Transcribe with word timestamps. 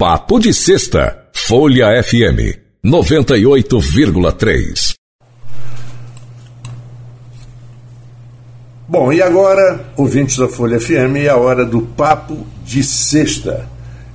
Papo 0.00 0.40
de 0.40 0.52
Sexta, 0.54 1.26
Folha 1.30 2.02
FM 2.02 2.56
98,3. 2.82 4.94
Bom, 8.88 9.12
e 9.12 9.20
agora, 9.20 9.84
ouvintes 9.98 10.38
da 10.38 10.48
Folha 10.48 10.80
FM, 10.80 11.16
é 11.16 11.28
a 11.28 11.36
hora 11.36 11.66
do 11.66 11.82
Papo 11.82 12.46
de 12.64 12.82
Sexta. 12.82 13.68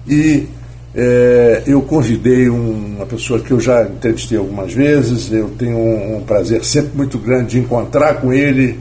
E 0.07 0.47
é, 0.95 1.61
eu 1.67 1.83
convidei 1.83 2.49
um, 2.49 2.95
uma 2.95 3.05
pessoa 3.05 3.39
que 3.39 3.51
eu 3.51 3.59
já 3.59 3.83
entrevistei 3.83 4.39
algumas 4.39 4.73
vezes, 4.73 5.31
eu 5.31 5.51
tenho 5.51 5.77
um, 5.77 6.17
um 6.17 6.23
prazer 6.23 6.65
sempre 6.65 6.97
muito 6.97 7.19
grande 7.19 7.51
de 7.51 7.59
encontrar 7.59 8.15
com 8.15 8.33
ele 8.33 8.79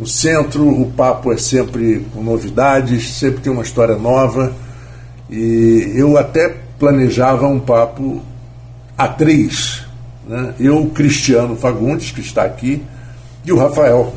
no 0.00 0.06
centro. 0.06 0.66
O 0.66 0.90
papo 0.90 1.30
é 1.30 1.36
sempre 1.36 2.06
com 2.14 2.22
novidades, 2.22 3.10
sempre 3.10 3.42
tem 3.42 3.52
uma 3.52 3.62
história 3.62 3.96
nova. 3.96 4.64
E 5.30 5.92
eu 5.96 6.16
até 6.16 6.54
planejava 6.78 7.46
um 7.46 7.58
papo 7.58 8.22
a 8.96 9.08
três. 9.08 9.84
Né? 10.26 10.54
Eu, 10.58 10.86
Cristiano 10.94 11.56
Fagundes, 11.56 12.10
que 12.10 12.20
está 12.20 12.44
aqui, 12.44 12.82
e 13.44 13.52
o 13.52 13.58
Rafael, 13.58 14.12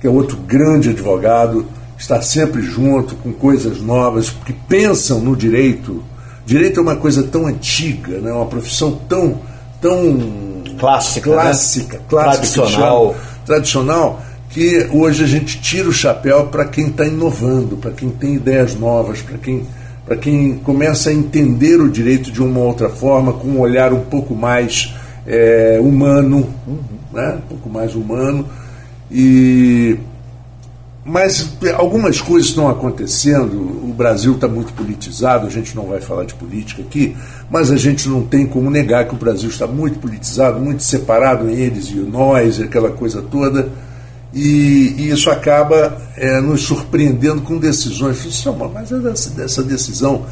que 0.00 0.06
é 0.06 0.10
outro 0.10 0.36
grande 0.38 0.90
advogado, 0.90 1.66
está 1.98 2.22
sempre 2.22 2.62
junto 2.62 3.14
com 3.16 3.32
coisas 3.32 3.80
novas, 3.80 4.30
que 4.30 4.52
pensam 4.52 5.20
no 5.20 5.36
direito. 5.36 6.02
Direito 6.46 6.80
é 6.80 6.82
uma 6.82 6.96
coisa 6.96 7.22
tão 7.22 7.46
antiga, 7.46 8.18
né? 8.18 8.32
uma 8.32 8.46
profissão 8.46 8.98
tão, 9.08 9.40
tão 9.80 10.62
clássica, 10.78 11.30
clássica, 11.30 11.98
né? 11.98 12.04
clássica 12.08 12.62
tradicional. 12.62 13.16
tradicional, 13.44 14.22
que 14.48 14.88
hoje 14.90 15.22
a 15.22 15.26
gente 15.26 15.60
tira 15.60 15.88
o 15.88 15.92
chapéu 15.92 16.46
para 16.46 16.64
quem 16.64 16.88
está 16.88 17.06
inovando, 17.06 17.76
para 17.76 17.92
quem 17.92 18.08
tem 18.08 18.34
ideias 18.34 18.74
novas, 18.74 19.20
para 19.20 19.38
quem 19.38 19.66
para 20.10 20.16
quem 20.16 20.56
começa 20.56 21.10
a 21.10 21.12
entender 21.12 21.80
o 21.80 21.88
direito 21.88 22.32
de 22.32 22.42
uma 22.42 22.58
outra 22.58 22.88
forma, 22.88 23.32
com 23.32 23.46
um 23.46 23.60
olhar 23.60 23.92
um 23.92 24.00
pouco 24.00 24.34
mais 24.34 24.92
é, 25.24 25.78
humano, 25.80 26.52
né? 27.12 27.36
um 27.36 27.48
pouco 27.48 27.70
mais 27.70 27.94
humano. 27.94 28.44
E 29.08 29.96
mas 31.04 31.56
algumas 31.76 32.20
coisas 32.20 32.48
estão 32.48 32.68
acontecendo. 32.68 33.54
O 33.54 33.94
Brasil 33.96 34.34
está 34.34 34.48
muito 34.48 34.72
politizado. 34.72 35.46
A 35.46 35.50
gente 35.50 35.76
não 35.76 35.84
vai 35.84 36.00
falar 36.00 36.24
de 36.24 36.34
política 36.34 36.82
aqui, 36.82 37.16
mas 37.48 37.70
a 37.70 37.76
gente 37.76 38.08
não 38.08 38.22
tem 38.22 38.46
como 38.46 38.68
negar 38.68 39.06
que 39.06 39.14
o 39.14 39.16
Brasil 39.16 39.48
está 39.48 39.68
muito 39.68 40.00
politizado, 40.00 40.58
muito 40.58 40.82
separado 40.82 41.48
em 41.48 41.54
eles 41.54 41.88
e 41.88 41.94
nós, 41.94 42.60
aquela 42.60 42.90
coisa 42.90 43.22
toda. 43.22 43.68
E, 44.32 44.94
e 44.96 45.10
isso 45.10 45.30
acaba 45.30 46.00
é, 46.16 46.40
nos 46.40 46.62
surpreendendo 46.62 47.42
com 47.42 47.58
decisões. 47.58 48.24
Mas 48.72 48.92
essa 49.38 49.62
decisão 49.62 50.24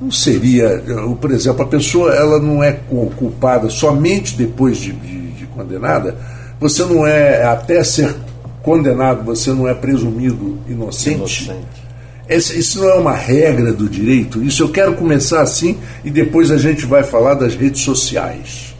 não 0.00 0.10
seria, 0.10 0.82
por 1.20 1.30
exemplo, 1.30 1.62
a 1.62 1.66
pessoa 1.66 2.14
ela 2.14 2.38
não 2.38 2.62
é 2.62 2.72
culpada 2.72 3.70
somente 3.70 4.36
depois 4.36 4.76
de, 4.76 4.92
de, 4.92 5.32
de 5.32 5.46
condenada. 5.46 6.16
Você 6.60 6.84
não 6.84 7.06
é 7.06 7.44
até 7.44 7.82
ser 7.82 8.14
condenado, 8.62 9.24
você 9.24 9.52
não 9.52 9.66
é 9.66 9.74
presumido 9.74 10.58
inocente. 10.68 11.16
inocente. 11.16 11.86
Esse, 12.28 12.58
isso 12.58 12.80
não 12.80 12.90
é 12.90 12.94
uma 12.94 13.14
regra 13.14 13.72
do 13.72 13.88
direito. 13.88 14.42
Isso 14.42 14.62
eu 14.62 14.68
quero 14.68 14.94
começar 14.94 15.40
assim 15.40 15.78
e 16.04 16.10
depois 16.10 16.50
a 16.50 16.58
gente 16.58 16.84
vai 16.84 17.02
falar 17.04 17.34
das 17.34 17.54
redes 17.54 17.82
sociais. 17.82 18.75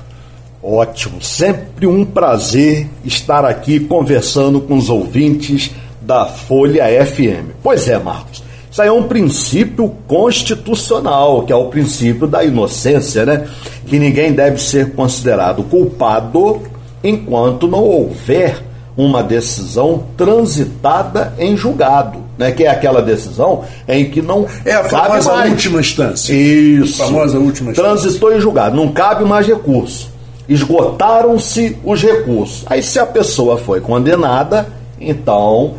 Ótimo, 0.68 1.22
sempre 1.22 1.86
um 1.86 2.04
prazer 2.04 2.88
estar 3.04 3.44
aqui 3.44 3.78
conversando 3.78 4.60
com 4.60 4.76
os 4.76 4.90
ouvintes 4.90 5.70
da 6.02 6.26
Folha 6.26 6.84
FM. 7.06 7.54
Pois 7.62 7.88
é, 7.88 7.96
Marcos, 8.00 8.42
isso 8.68 8.82
aí 8.82 8.88
é 8.88 8.92
um 8.92 9.04
princípio 9.04 9.88
constitucional, 10.08 11.44
que 11.44 11.52
é 11.52 11.56
o 11.56 11.66
princípio 11.66 12.26
da 12.26 12.42
inocência, 12.42 13.24
né? 13.24 13.46
Que 13.86 13.96
ninguém 13.96 14.32
deve 14.32 14.60
ser 14.60 14.92
considerado 14.92 15.62
culpado 15.62 16.62
enquanto 17.02 17.68
não 17.68 17.84
houver 17.84 18.60
uma 18.96 19.22
decisão 19.22 20.02
transitada 20.16 21.32
em 21.38 21.56
julgado, 21.56 22.24
né? 22.36 22.50
Que 22.50 22.64
é 22.64 22.68
aquela 22.70 23.00
decisão 23.00 23.62
em 23.86 24.10
que 24.10 24.20
não 24.20 24.44
é 24.64 24.72
a 24.72 24.82
famosa 24.82 25.32
mais. 25.32 25.50
última 25.52 25.78
instância. 25.78 26.32
Isso. 26.32 27.04
A 27.04 27.06
famosa 27.06 27.38
última 27.38 27.70
instância. 27.70 27.92
Transitou 27.92 28.36
em 28.36 28.40
julgado, 28.40 28.74
não 28.74 28.90
cabe 28.90 29.24
mais 29.24 29.46
recurso 29.46 30.15
esgotaram-se 30.48 31.76
os 31.84 32.02
recursos. 32.02 32.64
Aí, 32.66 32.82
se 32.82 32.98
a 32.98 33.06
pessoa 33.06 33.56
foi 33.56 33.80
condenada, 33.80 34.68
então 35.00 35.74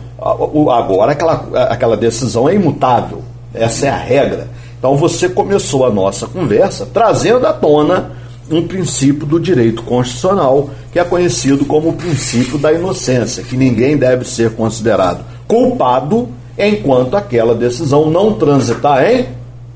agora 0.72 1.12
aquela, 1.12 1.68
aquela 1.70 1.98
decisão 1.98 2.50
é 2.50 2.56
imutável. 2.56 3.22
Essa 3.54 3.88
é 3.88 3.90
a 3.90 3.98
regra. 3.98 4.48
Então, 4.78 4.96
você 4.96 5.30
começou 5.30 5.86
a 5.86 5.90
nossa 5.90 6.28
conversa 6.28 6.88
trazendo 6.92 7.46
à 7.48 7.54
tona 7.54 8.12
um 8.50 8.66
princípio 8.66 9.26
do 9.26 9.40
direito 9.40 9.84
constitucional, 9.84 10.70
que 10.92 11.00
é 11.00 11.04
conhecido 11.04 11.66
como 11.66 11.90
o 11.90 11.94
princípio 11.94 12.58
da 12.58 12.72
inocência, 12.72 13.44
que 13.44 13.58
ninguém 13.58 13.98
deve 13.98 14.26
ser 14.26 14.52
considerado 14.52 15.26
culpado 15.48 16.30
enquanto 16.58 17.16
aquela 17.16 17.54
decisão 17.54 18.10
não 18.10 18.34
transitar 18.34 19.04
em 19.04 19.28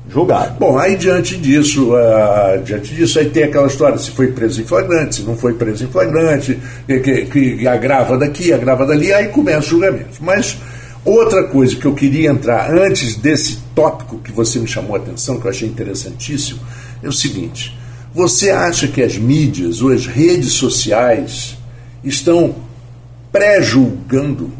julgado. 0.08 0.58
Bom, 0.58 0.78
aí 0.78 0.96
diante 0.96 1.36
disso, 1.36 1.92
uh, 1.92 2.62
diante 2.62 2.94
disso, 2.94 3.18
aí 3.18 3.30
tem 3.30 3.44
aquela 3.44 3.66
história, 3.66 3.96
se 3.98 4.10
foi 4.10 4.28
preso 4.28 4.60
em 4.60 4.64
flagrante, 4.64 5.16
se 5.16 5.22
não 5.22 5.36
foi 5.36 5.54
preso 5.54 5.84
em 5.84 5.88
flagrante, 5.88 6.58
que, 6.86 7.00
que, 7.00 7.24
que 7.26 7.68
agrava 7.68 8.18
daqui, 8.18 8.52
agrava 8.52 8.86
dali, 8.86 9.12
aí 9.12 9.28
começa 9.28 9.66
o 9.66 9.70
julgamento. 9.70 10.18
Mas 10.20 10.56
outra 11.04 11.44
coisa 11.44 11.76
que 11.76 11.86
eu 11.86 11.94
queria 11.94 12.30
entrar 12.30 12.70
antes 12.70 13.16
desse 13.16 13.58
tópico 13.74 14.18
que 14.18 14.32
você 14.32 14.58
me 14.58 14.66
chamou 14.66 14.96
a 14.96 14.98
atenção, 14.98 15.40
que 15.40 15.46
eu 15.46 15.50
achei 15.50 15.68
interessantíssimo, 15.68 16.60
é 17.02 17.08
o 17.08 17.12
seguinte: 17.12 17.76
você 18.14 18.50
acha 18.50 18.88
que 18.88 19.02
as 19.02 19.16
mídias 19.16 19.80
ou 19.80 19.90
as 19.90 20.06
redes 20.06 20.52
sociais 20.52 21.56
estão 22.04 22.54
pré-julgando 23.30 24.50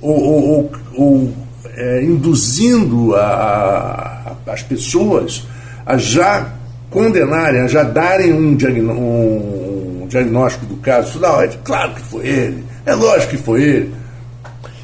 ou, 0.00 0.22
ou, 0.22 0.48
ou, 0.48 0.72
ou 0.96 1.34
é, 1.74 2.04
induzindo 2.04 3.16
a, 3.16 4.13
as 4.46 4.62
pessoas 4.62 5.44
a 5.86 5.96
já 5.96 6.52
condenarem, 6.90 7.62
a 7.62 7.66
já 7.66 7.82
darem 7.82 8.32
um, 8.32 8.54
diagnó 8.54 8.92
um 8.92 10.06
diagnóstico 10.08 10.66
do 10.66 10.76
caso. 10.76 11.18
Não, 11.18 11.40
é 11.40 11.48
claro 11.64 11.94
que 11.94 12.00
foi 12.02 12.26
ele, 12.26 12.64
é 12.86 12.94
lógico 12.94 13.30
que 13.30 13.38
foi 13.38 13.62
ele. 13.62 13.94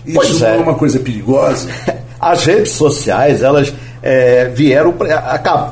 Isso 0.06 0.44
é. 0.44 0.56
é 0.56 0.58
uma 0.58 0.74
coisa 0.74 0.98
perigosa. 0.98 1.68
As 2.20 2.44
redes 2.44 2.72
sociais, 2.72 3.42
elas 3.42 3.72
é, 4.02 4.46
vieram, 4.48 4.94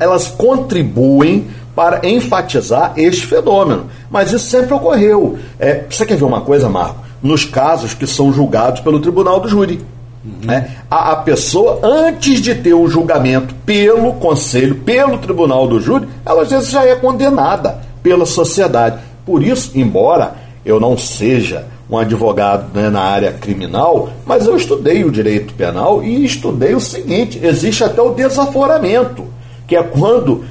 elas 0.00 0.28
contribuem 0.28 1.46
para 1.74 2.00
enfatizar 2.08 2.92
este 2.96 3.26
fenômeno. 3.26 3.88
Mas 4.10 4.32
isso 4.32 4.48
sempre 4.48 4.74
ocorreu. 4.74 5.38
É, 5.58 5.84
você 5.88 6.06
quer 6.06 6.16
ver 6.16 6.24
uma 6.24 6.40
coisa, 6.40 6.68
Marco? 6.68 7.04
Nos 7.22 7.44
casos 7.44 7.94
que 7.94 8.06
são 8.06 8.32
julgados 8.32 8.80
pelo 8.80 8.98
tribunal 9.00 9.40
do 9.40 9.48
júri. 9.48 9.80
Né? 10.24 10.76
A, 10.90 11.12
a, 11.12 11.16
pessoa, 11.16 11.80
antes 11.82 12.40
de 12.40 12.54
ter 12.54 12.74
um 12.74 12.88
julgamento 12.88 13.54
pelo 13.64 14.14
conselho, 14.14 14.76
pelo 14.76 15.18
tribunal 15.18 15.66
do 15.66 15.80
júri, 15.80 16.08
ela 16.26 16.42
às 16.42 16.50
vezes 16.50 16.70
já 16.70 16.84
é 16.84 16.96
condenada 16.96 17.78
pela 18.02 18.26
sociedade. 18.26 18.98
Por 19.24 19.42
isso, 19.42 19.70
embora 19.74 20.34
eu 20.64 20.80
não 20.80 20.98
seja 20.98 21.66
um 21.90 21.96
advogado 21.96 22.66
né, 22.74 22.90
na 22.90 23.00
área 23.00 23.32
criminal, 23.32 24.10
mas 24.26 24.46
eu 24.46 24.56
estudei 24.56 25.04
o 25.04 25.10
direito 25.10 25.54
penal 25.54 26.02
e 26.02 26.24
estudei 26.24 26.74
o 26.74 26.80
seguinte: 26.80 27.40
existe 27.42 27.84
até 27.84 28.02
o 28.02 28.12
desaforamento, 28.12 29.24
que 29.66 29.76
é 29.76 29.82
quando 29.82 30.44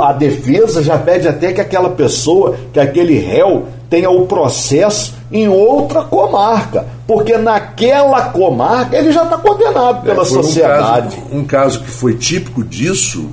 a 0.00 0.12
defesa 0.12 0.82
já 0.82 0.96
pede 0.96 1.26
até 1.26 1.52
que 1.52 1.60
aquela 1.60 1.90
pessoa, 1.90 2.56
que 2.72 2.78
aquele 2.78 3.18
réu, 3.18 3.66
tenha 3.88 4.10
o 4.10 4.26
processo 4.26 5.14
em 5.30 5.48
outra 5.48 6.02
comarca, 6.02 6.86
porque 7.06 7.36
naquela 7.36 8.30
comarca 8.30 8.96
ele 8.96 9.12
já 9.12 9.24
está 9.24 9.36
condenado 9.38 10.02
pela 10.02 10.22
é, 10.22 10.24
sociedade. 10.24 11.16
Um 11.16 11.20
caso, 11.20 11.38
um 11.38 11.44
caso 11.44 11.80
que 11.80 11.90
foi 11.90 12.14
típico 12.14 12.62
disso, 12.62 13.28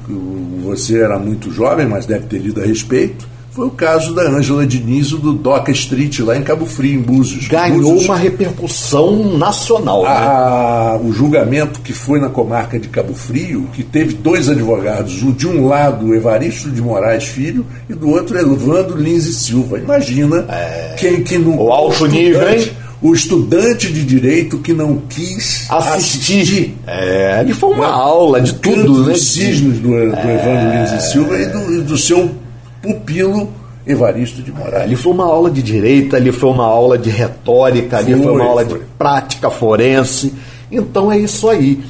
você 0.63 1.01
era 1.01 1.19
muito 1.19 1.51
jovem, 1.51 1.85
mas 1.85 2.05
deve 2.05 2.25
ter 2.25 2.39
lido 2.39 2.61
a 2.61 2.65
respeito, 2.65 3.27
foi 3.53 3.67
o 3.67 3.71
caso 3.71 4.15
da 4.15 4.23
Ângela 4.23 4.65
Diniz 4.65 5.11
do 5.11 5.31
Doca 5.31 5.71
Street, 5.71 6.19
lá 6.21 6.35
em 6.35 6.41
Cabo 6.41 6.65
Frio, 6.65 6.99
em 6.99 7.01
Búzios. 7.03 7.47
Ganhou 7.47 7.91
Búzios. 7.91 8.05
uma 8.05 8.17
repercussão 8.17 9.37
nacional. 9.37 10.03
A, 10.07 10.97
né? 10.99 11.07
O 11.07 11.13
julgamento 11.13 11.79
que 11.81 11.93
foi 11.93 12.19
na 12.19 12.29
comarca 12.29 12.79
de 12.79 12.87
Cabo 12.87 13.13
Frio, 13.13 13.69
que 13.73 13.83
teve 13.83 14.15
dois 14.15 14.49
advogados, 14.49 15.13
de 15.35 15.47
um 15.47 15.67
lado 15.67 16.15
Evaristo 16.15 16.71
de 16.71 16.81
Moraes 16.81 17.25
Filho 17.25 17.63
e 17.87 17.93
do 17.93 18.09
outro 18.09 18.39
Elvando 18.39 18.97
Lins 18.97 19.25
e 19.27 19.33
Silva. 19.35 19.77
Imagina 19.77 20.47
é... 20.49 20.95
quem 20.97 21.23
que 21.23 21.37
no 21.37 21.55
o 21.61 21.71
alto 21.71 22.07
nível, 22.07 22.49
hein? 22.51 22.71
o 23.03 23.13
estudante 23.13 23.91
de 23.93 24.03
direito 24.03 24.57
que 24.57 24.73
não 24.73 24.97
quis 25.09 25.67
assistir. 25.69 26.39
assistir. 26.39 26.77
É, 26.87 27.37
ali 27.39 27.53
foi 27.53 27.75
uma 27.75 27.87
aula 27.87 28.41
de 28.41 28.53
tudo, 28.55 29.03
né? 29.03 29.11
Dos 29.11 29.27
cisnes 29.27 29.77
do, 29.79 29.89
do 29.89 29.95
é... 29.95 30.05
Evandro 30.05 30.79
Lins 30.79 31.03
e 31.03 31.11
Silva 31.11 31.37
e 31.37 31.45
do, 31.45 31.83
do 31.83 31.97
seu 31.97 32.41
pupilo 32.83 33.49
Evaristo 33.87 34.41
de 34.41 34.51
Moraes. 34.51 34.83
Ali 34.83 34.95
foi 34.95 35.11
uma 35.13 35.25
aula 35.25 35.49
de 35.49 35.63
direito, 35.63 36.15
ali 36.15 36.31
foi 36.31 36.49
uma 36.49 36.65
aula 36.65 36.97
de 36.97 37.09
retórica, 37.09 37.97
ali 37.97 38.13
foi, 38.13 38.23
foi 38.23 38.31
uma 38.33 38.45
aula 38.45 38.65
foi. 38.65 38.79
de 38.79 38.85
prática 38.97 39.49
forense. 39.49 40.33
Então 40.71 41.11
é 41.11 41.17
isso 41.17 41.49
aí. 41.49 41.83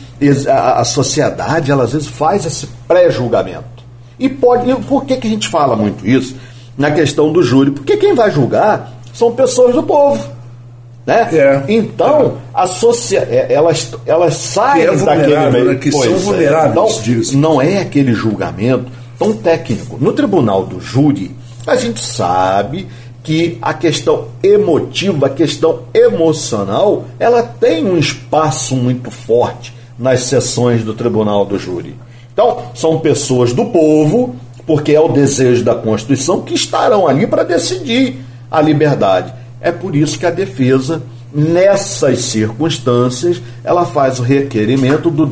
A, 0.47 0.79
a 0.81 0.85
sociedade, 0.85 1.69
ela 1.71 1.83
às 1.83 1.91
vezes 1.93 2.07
faz 2.07 2.45
esse 2.45 2.67
pré-julgamento. 2.87 3.83
E 4.17 4.29
pode. 4.29 4.69
E 4.69 4.75
por 4.75 5.03
que, 5.05 5.17
que 5.17 5.27
a 5.27 5.29
gente 5.29 5.47
fala 5.49 5.75
muito 5.75 6.07
isso? 6.07 6.35
Na 6.77 6.89
questão 6.91 7.31
do 7.31 7.43
júri? 7.43 7.71
Porque 7.71 7.97
quem 7.97 8.15
vai 8.15 8.31
julgar 8.31 8.93
são 9.13 9.31
pessoas 9.33 9.75
do 9.75 9.83
povo. 9.83 10.25
Né? 11.05 11.27
É. 11.33 11.63
Então, 11.67 12.37
a 12.53 12.65
socia 12.65 13.27
é, 13.29 13.47
elas, 13.53 13.91
elas 14.05 14.35
saem 14.35 14.85
Que 14.87 14.93
é 14.93 14.95
daquele 14.97 15.49
meio. 15.51 15.65
né? 15.65 15.75
Que 15.75 15.91
Pois 15.91 16.05
são 16.05 16.13
é. 16.15 16.17
vulneráveis, 16.17 16.71
Então, 16.71 17.01
diga-se. 17.03 17.35
não 17.37 17.61
é 17.61 17.79
aquele 17.79 18.13
julgamento 18.13 18.85
tão 19.23 19.33
técnico. 19.33 19.97
No 19.99 20.11
tribunal 20.11 20.65
do 20.65 20.81
júri, 20.81 21.31
a 21.65 21.77
gente 21.77 22.01
sabe 22.01 22.87
que 23.23 23.57
a 23.61 23.73
questão 23.73 24.27
emotiva, 24.43 25.27
a 25.27 25.29
questão 25.29 25.83
emocional, 25.93 27.05
ela 27.17 27.41
tem 27.41 27.85
um 27.85 27.97
espaço 27.97 28.75
muito 28.75 29.09
forte 29.09 29.73
nas 29.97 30.23
sessões 30.23 30.83
do 30.83 30.93
tribunal 30.93 31.45
do 31.45 31.57
júri. 31.57 31.95
Então, 32.33 32.63
são 32.75 32.99
pessoas 32.99 33.53
do 33.53 33.65
povo, 33.65 34.35
porque 34.67 34.91
é 34.91 34.99
o 34.99 35.07
desejo 35.07 35.63
da 35.63 35.73
Constituição, 35.73 36.41
que 36.41 36.53
estarão 36.53 37.07
ali 37.07 37.25
para 37.25 37.43
decidir 37.43 38.17
a 38.51 38.59
liberdade. 38.59 39.33
É 39.61 39.71
por 39.71 39.95
isso 39.95 40.19
que 40.19 40.25
a 40.25 40.31
defesa, 40.31 41.01
nessas 41.33 42.19
circunstâncias, 42.19 43.41
ela 43.63 43.85
faz 43.85 44.19
o 44.19 44.23
requerimento 44.23 45.09
do 45.09 45.25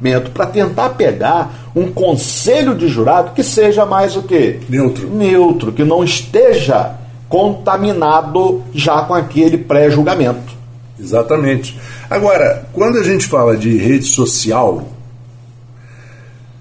desaforamento 0.00 0.30
para 0.30 0.46
tentar 0.46 0.90
pegar 0.90 1.70
um 1.74 1.90
conselho 1.90 2.74
de 2.74 2.88
jurado 2.88 3.32
que 3.32 3.42
seja 3.42 3.84
mais 3.84 4.16
o 4.16 4.22
quê? 4.22 4.60
Neutro. 4.68 5.08
Neutro, 5.10 5.72
que 5.72 5.84
não 5.84 6.04
esteja 6.04 6.94
contaminado 7.28 8.62
já 8.72 9.02
com 9.02 9.14
aquele 9.14 9.58
pré-julgamento. 9.58 10.54
Exatamente. 10.98 11.78
Agora, 12.08 12.66
quando 12.72 12.98
a 12.98 13.02
gente 13.02 13.26
fala 13.26 13.56
de 13.56 13.76
rede 13.76 14.06
social, 14.06 14.88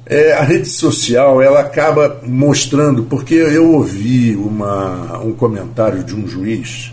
é, 0.05 0.33
a 0.33 0.41
rede 0.41 0.67
social 0.67 1.41
ela 1.41 1.61
acaba 1.61 2.19
mostrando, 2.23 3.03
porque 3.03 3.35
eu 3.35 3.73
ouvi 3.73 4.35
uma, 4.35 5.19
um 5.19 5.33
comentário 5.33 6.03
de 6.03 6.15
um 6.15 6.27
juiz 6.27 6.91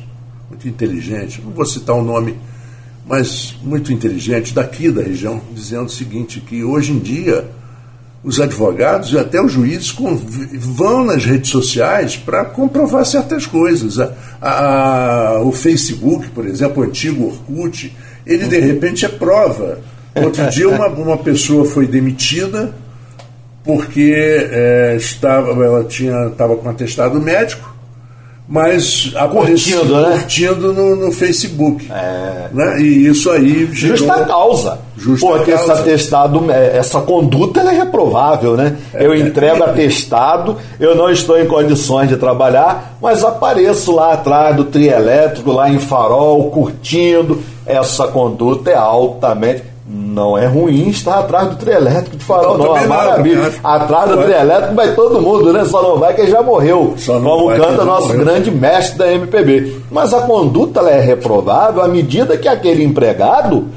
muito 0.49 0.69
inteligente, 0.69 1.43
não 1.45 1.51
vou 1.51 1.67
citar 1.67 1.97
o 1.97 2.03
nome, 2.03 2.37
mas 3.07 3.55
muito 3.63 3.93
inteligente, 3.93 4.55
daqui 4.55 4.91
da 4.91 5.03
região, 5.03 5.41
dizendo 5.53 5.87
o 5.87 5.91
seguinte, 5.91 6.41
que 6.41 6.63
hoje 6.63 6.93
em 6.93 6.99
dia 6.99 7.45
os 8.25 8.41
advogados 8.41 9.13
e 9.13 9.19
até 9.19 9.43
os 9.43 9.51
juízes 9.51 9.93
vão 10.59 11.05
nas 11.05 11.25
redes 11.25 11.51
sociais 11.51 12.17
para 12.17 12.45
comprovar 12.45 13.05
certas 13.05 13.47
coisas. 13.47 13.99
A- 13.99 14.13
a- 14.41 15.41
o 15.43 15.51
Facebook, 15.51 16.29
por 16.29 16.47
exemplo, 16.47 16.83
o 16.85 16.87
antigo 16.87 17.27
Orkut, 17.27 17.93
ele 18.25 18.47
de 18.47 18.61
repente 18.61 19.05
é 19.05 19.09
prova. 19.09 19.81
Outro 20.15 20.49
dia 20.51 20.69
uma, 20.69 20.87
uma 20.89 21.19
pessoa 21.19 21.65
foi 21.65 21.87
demitida 21.89 22.73
porque 23.65 24.13
eh, 24.17 24.97
estava, 24.99 25.51
ela 25.65 25.85
tinha 25.85 26.27
estava 26.29 26.57
com 26.57 26.69
atestado 26.69 27.21
médico, 27.21 27.72
mas 28.53 29.11
Curtindo, 29.31 29.97
né? 29.97 30.11
curtindo 30.11 30.73
no, 30.75 30.95
no 30.95 31.11
Facebook. 31.11 31.91
É. 31.91 32.49
Né? 32.53 32.83
E 32.83 33.07
isso 33.07 33.31
aí 33.31 33.67
gerou... 33.73 33.97
Justa 33.97 34.25
causa. 34.27 34.79
Justa 34.95 35.27
Porque 35.27 35.53
esse 35.53 35.67
causa. 35.67 35.81
atestado, 35.81 36.53
é, 36.53 36.77
essa 36.77 37.01
conduta 37.01 37.61
ela 37.61 37.73
é 37.73 37.77
reprovável, 37.79 38.55
né? 38.55 38.77
Eu 38.93 39.15
entrego 39.15 39.65
atestado, 39.65 40.59
eu 40.79 40.95
não 40.95 41.09
estou 41.09 41.41
em 41.41 41.47
condições 41.47 42.11
de 42.11 42.19
trabalhar, 42.19 42.99
mas 43.01 43.25
apareço 43.25 43.91
lá 43.91 44.13
atrás 44.13 44.55
do 44.55 44.65
trio 44.65 44.93
elétrico, 44.93 45.51
lá 45.51 45.71
em 45.71 45.79
farol, 45.79 46.51
curtindo. 46.51 47.43
Essa 47.65 48.07
conduta 48.09 48.71
é 48.71 48.75
altamente. 48.75 49.72
Não 50.13 50.37
é 50.37 50.47
ruim 50.47 50.89
estar 50.89 51.21
atrás 51.21 51.49
do 51.49 51.57
trio 51.57 51.73
elétrico 51.75 52.17
de 52.17 52.25
farol, 52.25 52.59
Não, 52.59 52.67
não, 52.67 52.77
é 52.77 52.87
maravilha. 52.87 53.51
Atrás 53.65 54.11
do 54.11 54.17
trio 54.19 54.35
elétrico 54.37 54.75
vai 54.75 54.95
todo 54.95 55.21
mundo, 55.23 55.53
né? 55.53 55.65
Só 55.65 55.83
não 55.83 55.99
vai 55.99 56.13
quem 56.15 56.27
já 56.27 56.43
morreu. 56.43 56.95
Só 56.99 57.19
não 57.19 57.31
Como 57.31 57.47
vai 57.47 57.59
canta 57.59 57.85
nosso 57.85 58.09
morreu. 58.09 58.25
grande 58.25 58.51
mestre 58.51 58.99
da 58.99 59.11
MPB. 59.13 59.77
Mas 59.91 60.13
a 60.13 60.21
conduta 60.23 60.81
é 60.83 61.01
reprovável 61.01 61.83
à 61.83 61.89
medida 61.89 62.37
que 62.37 62.47
aquele 62.47 62.85
empregado 62.85 63.69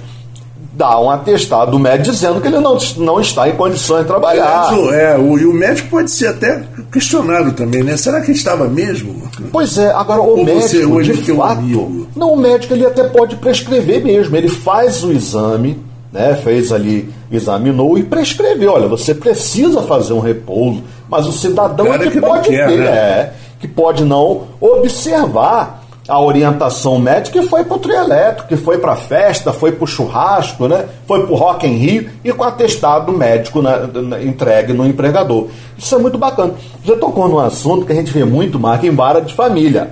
dá 0.74 1.00
um 1.00 1.10
atestado 1.10 1.80
médico 1.80 2.12
dizendo 2.12 2.42
que 2.42 2.48
ele 2.50 2.60
não, 2.60 2.78
não 2.98 3.22
está 3.22 3.48
em 3.48 3.54
condições 3.56 4.02
de 4.02 4.08
trabalhar. 4.08 4.74
O- 4.78 4.94
é, 4.94 5.18
o, 5.18 5.40
e 5.40 5.46
o 5.46 5.54
médico 5.54 5.88
pode 5.90 6.12
ser 6.12 6.28
até 6.28 6.64
questionado 6.92 7.54
também, 7.54 7.82
né? 7.82 7.96
Será 7.96 8.20
que 8.20 8.32
ele 8.32 8.38
estava 8.38 8.68
mesmo? 8.68 9.24
Pois 9.54 9.78
é, 9.78 9.90
agora 9.92 10.22
o 10.22 10.32
Ou 10.40 10.44
médico, 10.44 10.68
você- 11.00 11.22
de 11.24 11.32
um 11.32 11.38
fato, 11.38 11.60
amigo. 11.60 12.08
não, 12.14 12.34
o 12.34 12.38
médico 12.38 12.74
ele 12.74 12.86
até 12.86 13.06
pode 13.06 13.38
prescrever 13.38 14.04
mesmo. 14.04 14.36
Ele 14.36 14.50
faz 14.50 15.02
o 15.02 15.14
exame, 15.14 15.80
né? 16.16 16.34
Fez 16.42 16.72
ali, 16.72 17.14
examinou 17.30 17.98
e 17.98 18.04
prescreveu. 18.04 18.72
Olha, 18.74 18.88
você 18.88 19.14
precisa 19.14 19.82
fazer 19.82 20.14
um 20.14 20.20
repouso, 20.20 20.82
mas 21.10 21.28
o 21.28 21.32
cidadão 21.34 21.94
é 21.94 21.98
que, 22.00 22.12
que 22.12 22.22
pode 22.22 22.50
quer, 22.50 22.68
ter, 22.70 22.78
né? 22.80 22.86
é, 22.88 23.34
que 23.60 23.68
pode 23.68 24.06
não 24.06 24.44
observar 24.62 25.84
a 26.08 26.22
orientação 26.22 27.00
médica 27.00 27.40
que 27.42 27.48
foi 27.48 27.64
para 27.64 27.76
o 27.76 27.80
trio 27.80 27.96
elétrico, 27.96 28.48
que 28.48 28.56
foi 28.56 28.78
para 28.78 28.92
a 28.94 28.96
festa, 28.96 29.52
foi 29.52 29.72
para 29.72 29.84
o 29.84 29.88
churrasco, 29.88 30.68
né? 30.68 30.86
foi 31.08 31.24
para 31.26 31.34
o 31.34 31.36
Rock 31.36 31.66
in 31.68 31.78
Rio 31.78 32.10
e 32.24 32.32
com 32.32 32.44
atestado 32.44 33.12
médico 33.12 33.60
né, 33.62 33.90
na- 33.92 34.22
entregue 34.24 34.72
no 34.72 34.86
empregador. 34.86 35.48
Isso 35.78 35.96
é 35.96 35.98
muito 35.98 36.18
bacana. 36.18 36.54
Você 36.86 36.96
tocou 36.96 37.28
num 37.28 37.40
assunto 37.40 37.86
que 37.88 37.92
a 37.92 37.96
gente 37.96 38.12
vê 38.12 38.24
muito, 38.24 38.60
Marco, 38.60 38.86
em 38.86 38.92
vara 38.92 39.20
de 39.20 39.34
família. 39.34 39.90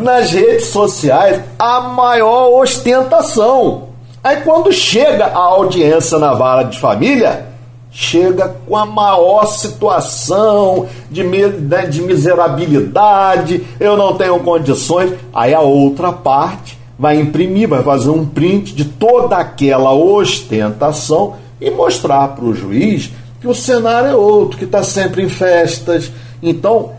Nas 0.00 0.30
redes 0.30 0.66
sociais, 0.68 1.40
a 1.58 1.80
maior 1.82 2.48
ostentação. 2.62 3.91
Aí 4.22 4.36
quando 4.42 4.72
chega 4.72 5.26
a 5.26 5.38
audiência 5.38 6.18
na 6.18 6.32
vara 6.32 6.62
de 6.62 6.78
família, 6.78 7.46
chega 7.90 8.54
com 8.66 8.76
a 8.76 8.86
maior 8.86 9.44
situação 9.46 10.86
de, 11.10 11.24
né, 11.24 11.86
de 11.86 12.00
miserabilidade, 12.02 13.66
eu 13.80 13.96
não 13.96 14.16
tenho 14.16 14.38
condições. 14.40 15.12
Aí 15.34 15.52
a 15.52 15.60
outra 15.60 16.12
parte 16.12 16.78
vai 16.98 17.20
imprimir, 17.20 17.68
vai 17.68 17.82
fazer 17.82 18.10
um 18.10 18.24
print 18.24 18.74
de 18.74 18.84
toda 18.84 19.36
aquela 19.36 19.92
ostentação 19.92 21.34
e 21.60 21.70
mostrar 21.70 22.28
para 22.28 22.44
o 22.44 22.54
juiz 22.54 23.10
que 23.40 23.48
o 23.48 23.54
cenário 23.54 24.08
é 24.08 24.14
outro, 24.14 24.56
que 24.56 24.64
está 24.64 24.84
sempre 24.84 25.22
em 25.22 25.28
festas. 25.28 26.12
Então, 26.40 26.92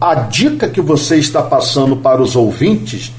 a 0.00 0.14
dica 0.14 0.68
que 0.68 0.80
você 0.80 1.16
está 1.16 1.40
passando 1.40 1.96
para 1.96 2.20
os 2.20 2.34
ouvintes 2.34 3.12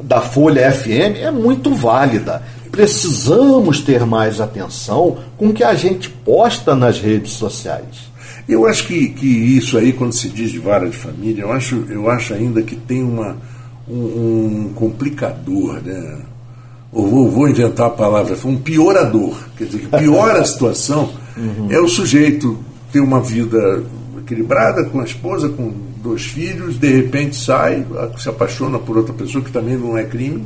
da 0.00 0.20
Folha 0.20 0.70
FM 0.72 1.18
é 1.20 1.30
muito 1.30 1.74
válida. 1.74 2.42
Precisamos 2.70 3.80
ter 3.80 4.04
mais 4.06 4.40
atenção 4.40 5.18
com 5.36 5.48
o 5.48 5.52
que 5.52 5.64
a 5.64 5.74
gente 5.74 6.08
posta 6.08 6.74
nas 6.74 7.00
redes 7.00 7.32
sociais. 7.32 8.10
Eu 8.48 8.66
acho 8.66 8.86
que, 8.86 9.08
que 9.10 9.26
isso 9.26 9.78
aí, 9.78 9.92
quando 9.92 10.12
se 10.12 10.28
diz 10.28 10.50
de 10.50 10.58
vara 10.58 10.88
de 10.88 10.96
família, 10.96 11.42
eu 11.42 11.52
acho, 11.52 11.84
eu 11.88 12.10
acho 12.10 12.34
ainda 12.34 12.62
que 12.62 12.74
tem 12.74 13.02
uma, 13.02 13.36
um, 13.88 14.66
um 14.66 14.72
complicador, 14.74 15.80
né? 15.82 16.18
Ou 16.92 17.08
vou, 17.08 17.30
vou 17.30 17.48
inventar 17.48 17.86
a 17.86 17.90
palavra, 17.90 18.36
um 18.44 18.56
piorador. 18.56 19.36
Quer 19.56 19.64
dizer, 19.64 19.78
que 19.80 19.86
piora 19.86 20.40
a 20.40 20.44
situação 20.44 21.10
é 21.70 21.78
o 21.78 21.88
sujeito 21.88 22.58
ter 22.92 23.00
uma 23.00 23.20
vida 23.20 23.84
equilibrada 24.18 24.84
com 24.84 25.00
a 25.00 25.04
esposa, 25.04 25.48
com 25.48 25.72
dois 26.02 26.22
filhos, 26.22 26.78
de 26.78 26.88
repente 26.88 27.36
sai, 27.36 27.86
se 28.18 28.28
apaixona 28.28 28.78
por 28.78 28.96
outra 28.96 29.12
pessoa, 29.12 29.44
que 29.44 29.52
também 29.52 29.76
não 29.76 29.96
é 29.96 30.04
crime. 30.04 30.44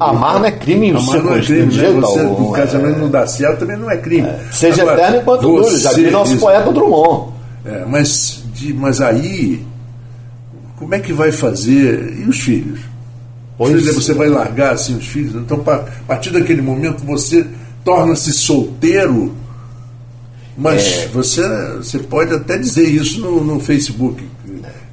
Amar 0.00 0.38
não 0.38 0.46
é 0.46 0.52
crime 0.52 0.90
Amar 0.90 1.22
não 1.22 1.34
é 1.34 1.40
crime, 1.40 1.74
né? 1.76 1.90
Você, 1.92 2.20
algum, 2.20 2.50
o 2.50 2.56
é. 2.56 2.60
casamento 2.60 2.98
não 2.98 3.10
dá 3.10 3.26
certo, 3.26 3.58
também 3.60 3.76
não 3.76 3.90
é 3.90 3.96
crime. 3.96 4.28
Seja 4.52 4.82
Agora, 4.82 4.98
eterno 5.00 5.16
enquanto 5.20 5.40
dure, 5.40 5.76
já 5.78 5.92
diz 5.92 6.12
nosso 6.12 6.32
isso- 6.32 6.40
poeta 6.40 6.72
Drummond. 6.72 7.32
é, 7.64 7.84
mas, 7.86 8.42
de- 8.54 8.72
mas 8.74 9.00
aí, 9.00 9.64
como 10.78 10.94
é 10.94 11.00
que 11.00 11.12
vai 11.12 11.32
fazer? 11.32 12.14
E 12.20 12.28
os 12.28 12.38
filhos? 12.40 12.80
Pois 13.56 13.72
Filho, 13.72 13.94
você 13.94 14.14
vai 14.14 14.28
largar 14.28 14.74
assim 14.74 14.96
os 14.96 15.06
filhos? 15.06 15.34
Então, 15.34 15.60
a 15.66 15.78
partir 16.06 16.30
daquele 16.30 16.62
momento, 16.62 17.04
você 17.04 17.44
torna-se 17.84 18.32
solteiro, 18.32 19.34
mas 20.56 21.08
você, 21.12 21.42
você 21.76 21.98
pode 21.98 22.32
até 22.34 22.56
dizer 22.56 22.84
isso 22.88 23.20
no, 23.20 23.42
no 23.44 23.58
Facebook. 23.60 24.22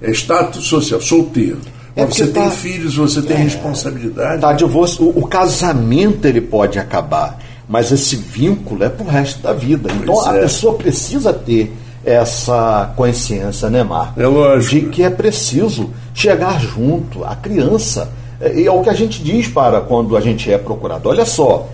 É 0.02 0.10
status 0.12 0.66
social, 0.66 1.00
solteiro. 1.02 1.58
É 1.96 2.06
você 2.06 2.28
tem 2.28 2.44
tá- 2.44 2.52
filhos, 2.52 2.96
você 2.98 3.22
tem 3.22 3.38
responsabilidade. 3.38 4.42
Tá, 4.42 4.52
divórcio, 4.54 5.06
o, 5.06 5.20
o 5.20 5.28
casamento 5.28 6.28
ele 6.28 6.42
pode 6.42 6.78
acabar, 6.78 7.40
mas 7.70 7.92
esse 7.92 8.16
vínculo 8.18 8.84
é 8.84 8.90
pro 8.90 9.06
resto 9.06 9.42
da 9.42 9.54
vida. 9.54 9.90
Então 9.94 10.16
Pois 10.16 10.28
a 10.28 10.36
é. 10.36 10.42
pessoa 10.42 10.74
precisa 10.74 11.32
ter 11.32 11.74
essa 12.04 12.94
consciência, 12.96 13.70
né, 13.70 13.82
Marco? 13.84 14.22
É 14.22 14.28
lógico. 14.28 14.86
De 14.86 14.92
que 14.92 15.04
é 15.04 15.10
preciso 15.10 15.90
chegar 16.14 16.60
junto, 16.60 17.24
a 17.24 17.36
criança. 17.36 18.10
É, 18.40 18.64
é 18.64 18.72
o 18.72 18.82
que 18.82 18.90
a 18.90 18.94
gente 18.94 19.24
diz 19.24 19.48
para 19.48 19.82
quando 19.82 20.16
a 20.16 20.22
gente 20.22 20.52
é 20.52 20.58
procurador. 20.58 21.14
Olha 21.14 21.26
só, 21.26 21.70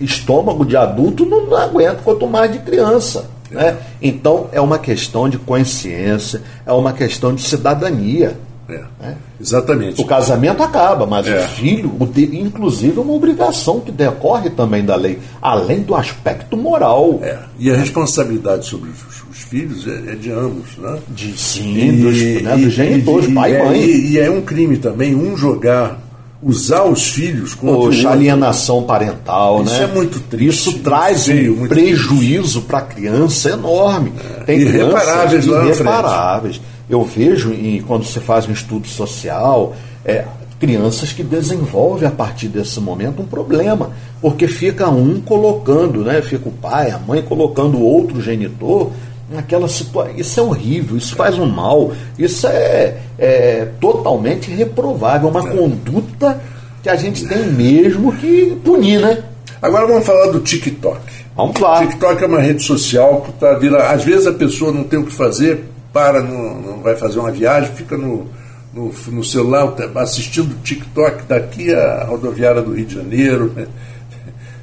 estômago 0.00 0.64
de 0.64 0.76
adulto 0.76 1.24
não, 1.24 1.46
não 1.46 1.56
aguenta, 1.56 2.00
quanto 2.02 2.26
mais 2.26 2.50
de 2.50 2.58
criança. 2.60 3.30
Né? 3.50 3.76
Então 4.02 4.48
é 4.52 4.60
uma 4.60 4.78
questão 4.78 5.28
de 5.28 5.38
consciência, 5.38 6.42
é 6.64 6.72
uma 6.72 6.92
questão 6.92 7.34
de 7.34 7.42
cidadania. 7.42 8.36
É. 8.68 8.82
Né? 9.00 9.16
Exatamente. 9.40 10.00
O 10.00 10.04
casamento 10.04 10.62
acaba, 10.62 11.06
mas 11.06 11.26
é. 11.26 11.38
o 11.38 11.48
filho, 11.48 11.92
o 12.00 12.06
de, 12.06 12.38
inclusive, 12.38 12.98
é 12.98 13.00
uma 13.00 13.12
obrigação 13.12 13.80
que 13.80 13.92
decorre 13.92 14.50
também 14.50 14.84
da 14.84 14.96
lei, 14.96 15.18
além 15.40 15.82
do 15.82 15.94
aspecto 15.94 16.56
moral. 16.56 17.20
É. 17.22 17.38
E 17.58 17.70
a 17.70 17.76
responsabilidade 17.76 18.66
sobre 18.66 18.90
os, 18.90 19.28
os 19.30 19.38
filhos 19.38 19.86
é, 19.86 20.12
é, 20.12 20.14
de 20.16 20.30
ambos, 20.30 20.76
né? 20.78 20.98
De, 21.08 21.38
sim, 21.38 21.76
e, 21.76 21.92
dos, 21.92 22.42
né, 22.42 22.56
dos 22.56 22.72
genitores, 22.72 23.32
pai 23.32 23.52
e 23.52 23.54
é, 23.54 23.64
mãe. 23.64 23.80
E, 23.80 24.10
e, 24.10 24.18
é 24.18 24.30
um 24.30 24.42
crime 24.42 24.76
também 24.76 25.14
um 25.14 25.36
jogar 25.36 26.04
usar 26.42 26.84
os 26.84 27.08
filhos 27.08 27.54
contra 27.54 27.76
Poxa, 27.76 28.10
alienação 28.10 28.82
parental, 28.82 29.62
Isso 29.62 29.72
né? 29.72 29.84
é 29.84 29.86
muito 29.86 30.20
triste. 30.20 30.48
Isso 30.48 30.78
traz 30.80 31.26
feio, 31.26 31.62
um 31.62 31.66
prejuízo 31.66 32.62
para 32.62 32.78
a 32.78 32.82
criança 32.82 33.50
enorme. 33.50 34.12
É. 34.40 34.44
Tem 34.44 34.60
irreparáveis 34.60 35.46
lá 35.46 35.64
irreparáveis. 35.64 36.60
Eu 36.88 37.02
vejo 37.04 37.52
em, 37.52 37.80
quando 37.82 38.04
você 38.04 38.20
faz 38.20 38.48
um 38.48 38.52
estudo 38.52 38.86
social, 38.86 39.74
é, 40.04 40.24
crianças 40.58 41.12
que 41.12 41.22
desenvolvem 41.22 42.08
a 42.08 42.10
partir 42.10 42.48
desse 42.48 42.80
momento 42.80 43.22
um 43.22 43.26
problema, 43.26 43.90
porque 44.20 44.46
fica 44.46 44.88
um 44.88 45.20
colocando, 45.20 46.02
né? 46.02 46.22
Fica 46.22 46.48
o 46.48 46.52
pai, 46.52 46.90
a 46.90 46.98
mãe 46.98 47.22
colocando 47.22 47.76
o 47.76 47.82
outro 47.82 48.20
genitor 48.20 48.90
naquela 49.30 49.68
situação. 49.68 50.14
Isso 50.16 50.40
é 50.40 50.42
horrível, 50.42 50.96
isso 50.96 51.14
faz 51.14 51.38
um 51.38 51.46
mal, 51.46 51.92
isso 52.18 52.46
é, 52.46 52.98
é 53.18 53.68
totalmente 53.80 54.50
reprovável, 54.50 55.28
uma 55.28 55.46
é. 55.46 55.56
conduta 55.56 56.40
que 56.82 56.88
a 56.88 56.96
gente 56.96 57.26
tem 57.26 57.46
mesmo 57.46 58.12
que 58.12 58.56
punir, 58.64 59.00
né? 59.00 59.24
Agora 59.60 59.86
vamos 59.86 60.06
falar 60.06 60.30
do 60.30 60.40
TikTok. 60.40 61.00
Vamos 61.34 61.58
lá. 61.58 61.80
TikTok 61.80 62.22
é 62.22 62.26
uma 62.26 62.40
rede 62.40 62.62
social 62.62 63.22
que 63.22 63.30
está 63.30 63.54
vindo. 63.54 63.76
Às 63.76 64.04
vezes 64.04 64.26
a 64.26 64.32
pessoa 64.32 64.70
não 64.70 64.84
tem 64.84 64.98
o 64.98 65.04
que 65.04 65.12
fazer, 65.12 65.64
para, 65.96 66.20
no, 66.20 66.60
não 66.60 66.82
vai 66.82 66.94
fazer 66.94 67.18
uma 67.18 67.30
viagem, 67.30 67.74
fica 67.74 67.96
no, 67.96 68.26
no, 68.74 68.92
no 69.08 69.24
celular 69.24 69.74
assistindo 69.94 70.54
TikTok 70.62 71.24
daqui 71.26 71.72
à 71.72 72.04
rodoviária 72.04 72.60
do 72.60 72.74
Rio 72.74 72.84
de 72.84 72.96
Janeiro. 72.96 73.50
Né? 73.56 73.66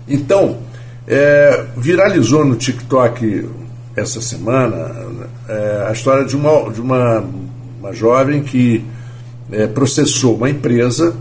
Então, 0.08 0.60
é, 1.08 1.66
viralizou 1.76 2.46
no 2.46 2.56
TikTok 2.56 3.50
essa 3.96 4.22
semana 4.22 4.92
é, 5.50 5.88
a 5.90 5.92
história 5.92 6.24
de 6.24 6.36
uma, 6.36 6.72
de 6.72 6.80
uma, 6.80 7.26
uma 7.80 7.92
jovem 7.94 8.44
que 8.44 8.86
é, 9.52 9.66
processou 9.66 10.36
uma 10.36 10.52
empresa, 10.52 11.16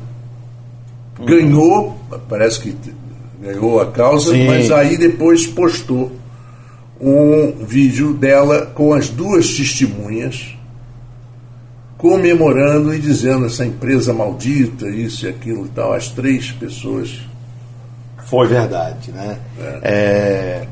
uhum. 1.19 1.25
ganhou, 1.25 2.01
parece 2.29 2.61
que 2.61 2.77
ganhou 3.41 3.81
a 3.81 3.87
causa, 3.87 4.33
Sim. 4.33 4.47
mas 4.47 4.71
aí 4.71 4.99
depois 4.99 5.47
postou 5.47 6.13
um 7.03 7.65
vídeo 7.65 8.15
dela 8.15 8.67
com 8.67 8.95
as 8.95 9.09
duas 9.09 9.55
testemunhas 9.55 10.57
comemorando 11.99 12.95
e 12.95 12.99
dizendo 12.99 13.47
essa 13.47 13.65
empresa 13.65 14.13
maldita, 14.13 14.89
isso 14.89 15.27
e 15.27 15.29
aquilo 15.29 15.67
e 15.67 15.69
tal, 15.69 15.93
as 15.93 16.09
três 16.09 16.51
pessoas. 16.53 17.21
Foi 18.27 18.47
verdade, 18.47 19.13
né? 19.13 19.39
É. 19.59 19.81
É 19.83 20.67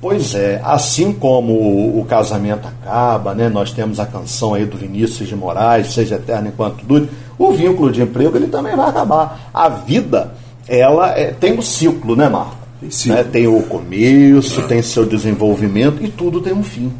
Pois 0.00 0.34
é, 0.34 0.58
assim 0.64 1.12
como 1.12 1.52
o, 1.52 2.00
o, 2.00 2.04
casamento 2.06 2.66
acaba, 2.66 3.34
né, 3.34 3.50
nós 3.50 3.70
temos 3.70 4.00
a 4.00 4.06
canção 4.06 4.54
aí 4.54 4.64
do 4.64 4.78
Vinícius 4.78 5.28
de 5.28 5.36
Moraes, 5.36 5.92
seja 5.92 6.14
eterno 6.14 6.48
enquanto 6.48 6.86
dure, 6.86 7.10
o 7.38 7.52
vínculo 7.52 7.92
de 7.92 8.00
emprego 8.00 8.34
ele 8.34 8.46
também 8.46 8.74
vai 8.74 8.88
acabar. 8.88 9.50
A 9.52 9.68
vida, 9.68 10.32
ela 10.66 11.10
é, 11.10 11.32
tem 11.32 11.52
um 11.52 11.60
ciclo, 11.60 12.16
né, 12.16 12.30
Marco? 12.30 12.59
Tem, 12.80 13.12
né, 13.12 13.24
tem 13.24 13.46
o 13.46 13.62
começo, 13.62 14.62
tem 14.62 14.80
seu 14.80 15.04
desenvolvimento 15.04 16.04
e 16.04 16.08
tudo 16.08 16.40
tem 16.40 16.52
um 16.52 16.62
fim. 16.62 16.92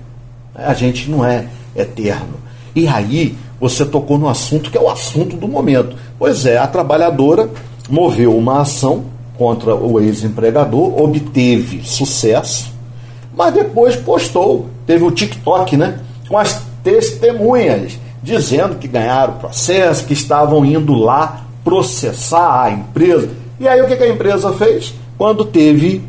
A 0.55 0.75
gente 0.75 1.11
não 1.11 1.25
é 1.25 1.47
eterno. 1.75 2.35
E 2.75 2.87
aí, 2.87 3.35
você 3.59 3.85
tocou 3.85 4.19
no 4.19 4.29
assunto 4.29 4.71
que 4.71 4.79
é 4.79 4.81
o 4.81 4.89
assunto 4.89 5.37
do 5.37 5.49
momento. 5.49 5.97
Pois 6.19 6.47
é, 6.47 6.59
a 6.59 6.67
trabalhadora 6.67 7.49
moveu 7.89 8.37
uma 8.37 8.61
ação 8.61 9.05
contra 9.37 9.75
o 9.75 9.99
ex-empregador, 10.01 11.01
obteve 11.01 11.83
sucesso, 11.83 12.73
mas 13.35 13.55
depois 13.55 13.97
postou, 13.97 14.69
teve 14.87 15.03
o 15.05 15.11
TikTok, 15.11 15.77
né? 15.77 15.99
Com 16.29 16.37
as 16.37 16.63
testemunhas 16.85 17.99
dizendo 18.23 18.77
que 18.77 18.87
ganharam 18.87 19.35
o 19.35 19.39
processo, 19.39 20.05
que 20.05 20.13
estavam 20.13 20.65
indo 20.65 20.93
lá 20.95 21.47
processar 21.65 22.65
a 22.65 22.71
empresa. 22.71 23.31
E 23.59 23.67
aí 23.67 23.81
o 23.81 23.87
que 23.87 23.95
a 23.95 24.09
empresa 24.09 24.53
fez? 24.53 24.95
Quando 25.21 25.45
teve 25.45 26.01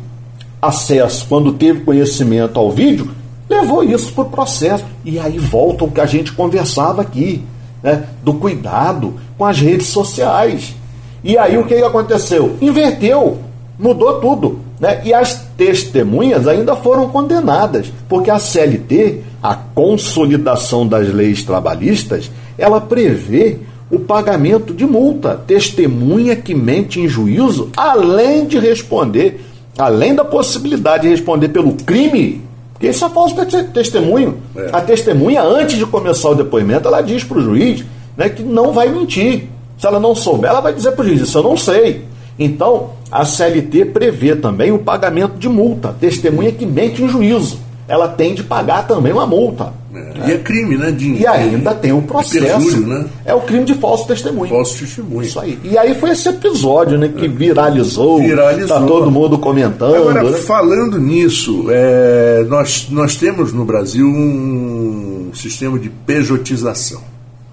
acesso, 0.62 1.26
quando 1.28 1.52
teve 1.52 1.80
conhecimento 1.80 2.58
ao 2.58 2.70
vídeo, 2.72 3.10
levou 3.46 3.84
isso 3.84 4.10
para 4.14 4.24
o 4.24 4.30
processo. 4.30 4.86
E 5.04 5.18
aí 5.18 5.38
volta 5.38 5.84
o 5.84 5.90
que 5.90 6.00
a 6.00 6.06
gente 6.06 6.32
conversava 6.32 7.02
aqui, 7.02 7.44
né? 7.82 8.04
do 8.24 8.32
cuidado 8.32 9.12
com 9.36 9.44
as 9.44 9.60
redes 9.60 9.88
sociais. 9.88 10.74
E 11.22 11.36
aí 11.36 11.58
o 11.58 11.66
que 11.66 11.74
aconteceu? 11.74 12.56
Inverteu, 12.58 13.36
mudou 13.78 14.18
tudo. 14.18 14.60
Né? 14.80 15.02
E 15.04 15.12
as 15.12 15.46
testemunhas 15.58 16.48
ainda 16.48 16.74
foram 16.74 17.10
condenadas, 17.10 17.92
porque 18.08 18.30
a 18.30 18.38
CLT, 18.38 19.20
a 19.42 19.54
consolidação 19.54 20.86
das 20.86 21.12
leis 21.12 21.42
trabalhistas, 21.42 22.30
ela 22.56 22.80
prevê 22.80 23.58
o 23.92 23.98
pagamento 24.00 24.72
de 24.72 24.86
multa. 24.86 25.40
Testemunha 25.46 26.34
que 26.34 26.54
mente 26.54 26.98
em 26.98 27.06
juízo, 27.06 27.70
além 27.76 28.46
de 28.46 28.58
responder, 28.58 29.44
além 29.78 30.14
da 30.14 30.24
possibilidade 30.24 31.02
de 31.02 31.10
responder 31.10 31.50
pelo 31.50 31.74
crime, 31.74 32.40
porque 32.82 32.88
isso 32.88 33.04
é 33.04 33.08
falso 33.10 33.36
testemunho. 33.72 34.38
É. 34.56 34.70
A 34.72 34.80
testemunha, 34.80 35.40
antes 35.40 35.76
de 35.76 35.86
começar 35.86 36.30
o 36.30 36.34
depoimento, 36.34 36.88
ela 36.88 37.00
diz 37.00 37.22
para 37.22 37.38
o 37.38 37.40
juiz 37.40 37.84
né, 38.16 38.28
que 38.28 38.42
não 38.42 38.72
vai 38.72 38.88
mentir. 38.88 39.46
Se 39.78 39.86
ela 39.86 40.00
não 40.00 40.16
souber, 40.16 40.50
ela 40.50 40.60
vai 40.60 40.72
dizer 40.72 40.90
para 40.90 41.04
o 41.04 41.06
juiz: 41.06 41.20
Isso 41.20 41.38
eu 41.38 41.44
não 41.44 41.56
sei. 41.56 42.04
Então, 42.36 42.90
a 43.08 43.24
CLT 43.24 43.84
prevê 43.84 44.34
também 44.34 44.72
o 44.72 44.80
pagamento 44.80 45.38
de 45.38 45.48
multa. 45.48 45.94
Testemunha 46.00 46.50
que 46.50 46.66
mente 46.66 47.04
em 47.04 47.08
juízo. 47.08 47.60
Ela 47.86 48.08
tem 48.08 48.34
de 48.34 48.42
pagar 48.42 48.84
também 48.88 49.12
uma 49.12 49.26
multa. 49.26 49.72
É? 49.94 50.28
E 50.28 50.32
é 50.32 50.38
crime, 50.38 50.76
né? 50.76 50.90
De, 50.90 51.12
e 51.12 51.26
ainda 51.26 51.74
tem 51.74 51.92
o 51.92 52.00
processo. 52.02 52.46
Perjúrio, 52.46 52.86
né? 52.86 53.06
É 53.24 53.34
o 53.34 53.42
crime 53.42 53.64
de 53.64 53.74
falso 53.74 54.06
testemunho. 54.06 54.48
Falso 54.48 54.78
testemunho. 54.78 55.22
Isso 55.22 55.38
aí. 55.38 55.58
E 55.62 55.76
aí 55.76 55.94
foi 55.94 56.10
esse 56.10 56.28
episódio, 56.28 56.96
né? 56.96 57.08
Que 57.08 57.28
viralizou. 57.28 58.18
Viralizou. 58.20 58.80
Tá 58.80 58.86
todo 58.86 59.10
mundo 59.10 59.38
comentando. 59.38 59.94
Agora, 59.94 60.22
né? 60.22 60.38
falando 60.38 60.98
nisso, 60.98 61.66
é, 61.68 62.44
nós, 62.48 62.88
nós 62.90 63.16
temos 63.16 63.52
no 63.52 63.64
Brasil 63.64 64.06
um 64.06 65.30
sistema 65.34 65.78
de 65.78 65.90
pejotização. 65.90 67.02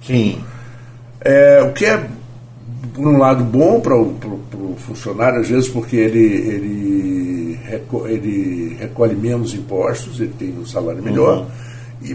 Sim. 0.06 0.40
É, 1.22 1.62
o 1.62 1.74
que 1.74 1.86
é 1.86 2.08
por 2.94 3.08
um 3.08 3.18
lado 3.18 3.44
bom 3.44 3.80
para 3.80 3.96
o 3.96 4.76
funcionário, 4.78 5.40
às 5.40 5.48
vezes 5.48 5.70
porque 5.70 5.96
ele, 5.96 6.20
ele, 6.20 7.60
ele 8.08 8.78
recolhe 8.80 9.16
menos 9.16 9.54
impostos, 9.54 10.20
ele 10.20 10.34
tem 10.38 10.54
um 10.58 10.66
salário 10.66 11.02
melhor, 11.02 11.40
uhum. 11.40 11.46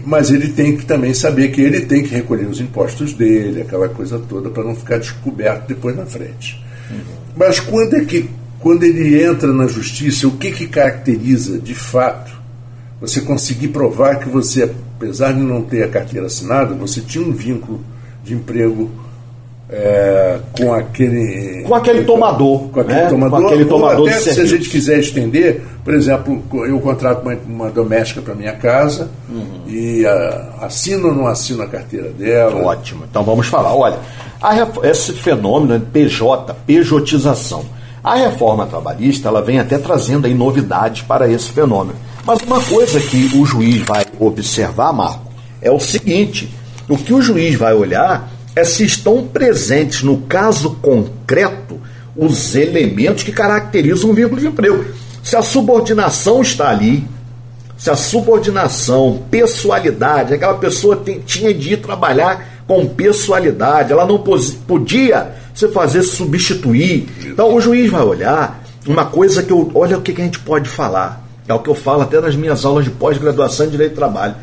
Mas 0.05 0.31
ele 0.31 0.49
tem 0.49 0.75
que 0.75 0.85
também 0.85 1.13
saber 1.13 1.49
que 1.49 1.61
ele 1.61 1.81
tem 1.81 2.03
que 2.03 2.13
recolher 2.13 2.47
os 2.47 2.59
impostos 2.59 3.13
dele, 3.13 3.61
aquela 3.61 3.87
coisa 3.87 4.19
toda, 4.19 4.49
para 4.49 4.63
não 4.63 4.75
ficar 4.75 4.97
descoberto 4.97 5.67
depois 5.67 5.95
na 5.95 6.05
frente. 6.05 6.63
Uhum. 6.89 6.97
Mas 7.37 7.59
quando 7.59 7.95
é 7.95 8.05
que 8.05 8.29
quando 8.59 8.83
ele 8.83 9.23
entra 9.23 9.53
na 9.53 9.67
justiça, 9.67 10.27
o 10.27 10.37
que, 10.37 10.51
que 10.51 10.65
caracteriza 10.65 11.59
de 11.59 11.75
fato 11.75 12.33
você 12.99 13.21
conseguir 13.21 13.67
provar 13.67 14.17
que 14.17 14.27
você, 14.27 14.63
apesar 14.63 15.33
de 15.33 15.39
não 15.39 15.61
ter 15.61 15.83
a 15.83 15.87
carteira 15.87 16.25
assinada, 16.25 16.73
você 16.73 17.01
tinha 17.01 17.23
um 17.23 17.31
vínculo 17.31 17.83
de 18.23 18.33
emprego 18.33 18.89
é, 19.69 20.37
com 20.57 20.73
aquele 20.73 21.63
com 21.63 21.73
aquele 21.73 22.03
tomador, 22.03 22.69
com 22.69 22.79
aquele 22.79 22.99
né? 23.01 23.09
tomador, 23.09 23.39
com 23.39 23.47
aquele 23.47 23.65
tomador 23.65 24.09
até 24.09 24.19
se 24.19 24.39
a 24.39 24.45
gente 24.45 24.69
quiser 24.69 24.99
estender, 24.99 25.61
por 25.83 25.93
exemplo, 25.93 26.43
eu 26.67 26.79
contrato 26.79 27.23
uma, 27.23 27.35
uma 27.47 27.69
doméstica 27.71 28.21
para 28.21 28.35
minha 28.35 28.53
casa 28.53 29.09
uhum. 29.27 29.61
e 29.67 30.05
a, 30.05 30.49
assino 30.61 31.07
ou 31.07 31.15
não 31.15 31.27
assino 31.27 31.63
a 31.63 31.67
carteira 31.67 32.09
dela. 32.09 32.63
Ótimo. 32.63 33.05
Então 33.09 33.23
vamos 33.23 33.47
falar. 33.47 33.73
Olha, 33.73 33.97
a, 34.41 34.55
esse 34.87 35.13
fenômeno 35.13 35.79
de 35.79 35.85
PJ, 35.85 36.55
pejotização. 36.65 37.65
A 38.03 38.15
reforma 38.15 38.67
trabalhista 38.67 39.29
ela 39.29 39.41
vem 39.41 39.59
até 39.59 39.79
trazendo 39.79 40.27
aí 40.27 40.33
novidades 40.35 41.01
para 41.01 41.27
esse 41.27 41.51
fenômeno. 41.51 41.97
Mas 42.23 42.39
uma 42.41 42.61
coisa 42.61 42.99
que 42.99 43.31
o 43.35 43.45
juiz 43.45 43.81
vai 43.81 44.05
observar, 44.19 44.93
Marco, 44.93 45.31
é 45.59 45.71
o 45.71 45.79
seguinte: 45.79 46.53
o 46.87 46.97
que 46.97 47.13
o 47.13 47.21
juiz 47.21 47.55
vai 47.55 47.73
olhar 47.73 48.29
é 48.55 48.63
se 48.63 48.85
estão 48.85 49.27
presentes 49.27 50.01
no 50.01 50.21
caso 50.21 50.77
concreto 50.81 51.79
os 52.15 52.55
elementos 52.55 53.23
que 53.23 53.31
caracterizam 53.31 54.11
um 54.11 54.13
vínculo 54.13 54.39
de 54.39 54.47
emprego. 54.47 54.85
Se 55.21 55.35
a 55.35 55.41
subordinação 55.41 56.41
está 56.41 56.69
ali, 56.69 57.05
se 57.77 57.89
a 57.89 57.95
subordinação, 57.95 59.23
pessoalidade, 59.29 60.33
aquela 60.33 60.53
pessoa 60.53 60.95
tem, 60.95 61.19
tinha 61.19 61.53
de 61.53 61.73
ir 61.73 61.77
trabalhar 61.77 62.63
com 62.65 62.87
pessoalidade, 62.87 63.91
ela 63.91 64.05
não 64.05 64.17
podia 64.19 65.33
se 65.53 65.67
fazer 65.67 66.03
substituir. 66.03 67.07
Então 67.25 67.53
o 67.53 67.59
juiz 67.59 67.91
vai 67.91 68.01
olhar 68.01 68.63
uma 68.87 69.05
coisa 69.05 69.43
que 69.43 69.51
eu. 69.51 69.69
Olha 69.75 69.97
o 69.97 70.01
que, 70.01 70.13
que 70.13 70.21
a 70.21 70.25
gente 70.25 70.39
pode 70.39 70.69
falar. 70.69 71.23
É 71.47 71.53
o 71.53 71.59
que 71.59 71.69
eu 71.69 71.75
falo 71.75 72.01
até 72.01 72.19
nas 72.19 72.35
minhas 72.35 72.65
aulas 72.65 72.85
de 72.85 72.91
pós-graduação 72.91 73.67
em 73.67 73.69
Direito 73.69 73.91
do 73.91 73.97
Trabalho 73.97 74.35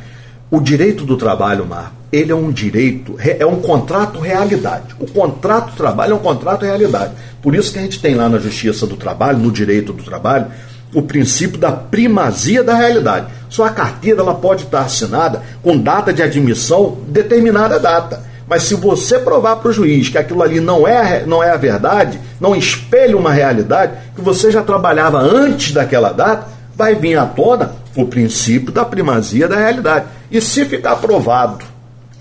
O 0.50 0.60
direito 0.60 1.04
do 1.04 1.16
trabalho, 1.16 1.66
Marco, 1.66 1.94
ele 2.12 2.30
é 2.30 2.34
um 2.34 2.52
direito, 2.52 3.16
é 3.18 3.46
um 3.46 3.62
contrato 3.62 4.20
realidade. 4.20 4.94
O 5.00 5.10
contrato 5.10 5.74
trabalho 5.74 6.12
é 6.12 6.14
um 6.14 6.18
contrato 6.18 6.66
realidade. 6.66 7.14
Por 7.40 7.54
isso 7.54 7.72
que 7.72 7.78
a 7.78 7.82
gente 7.82 8.00
tem 8.00 8.14
lá 8.14 8.28
na 8.28 8.38
Justiça 8.38 8.86
do 8.86 8.96
Trabalho, 8.96 9.38
no 9.38 9.50
direito 9.50 9.94
do 9.94 10.02
trabalho, 10.02 10.48
o 10.94 11.00
princípio 11.00 11.58
da 11.58 11.72
primazia 11.72 12.62
da 12.62 12.74
realidade. 12.74 13.28
Sua 13.48 13.70
carteira 13.70 14.20
ela 14.20 14.34
pode 14.34 14.64
estar 14.64 14.82
assinada 14.82 15.42
com 15.62 15.78
data 15.78 16.12
de 16.12 16.22
admissão 16.22 16.98
determinada 17.08 17.80
data. 17.80 18.22
Mas 18.46 18.64
se 18.64 18.74
você 18.74 19.18
provar 19.18 19.56
para 19.56 19.70
o 19.70 19.72
juiz 19.72 20.10
que 20.10 20.18
aquilo 20.18 20.42
ali 20.42 20.60
não 20.60 20.86
é, 20.86 21.24
não 21.24 21.42
é 21.42 21.50
a 21.50 21.56
verdade, 21.56 22.20
não 22.38 22.54
espelha 22.54 23.16
uma 23.16 23.32
realidade, 23.32 23.94
que 24.14 24.20
você 24.20 24.50
já 24.50 24.62
trabalhava 24.62 25.18
antes 25.18 25.72
daquela 25.72 26.12
data, 26.12 26.48
vai 26.76 26.94
vir 26.94 27.16
à 27.16 27.24
tona 27.24 27.72
o 27.96 28.04
princípio 28.04 28.70
da 28.70 28.84
primazia 28.84 29.48
da 29.48 29.56
realidade. 29.56 30.06
E 30.30 30.42
se 30.42 30.66
ficar 30.66 30.96
provado 30.96 31.71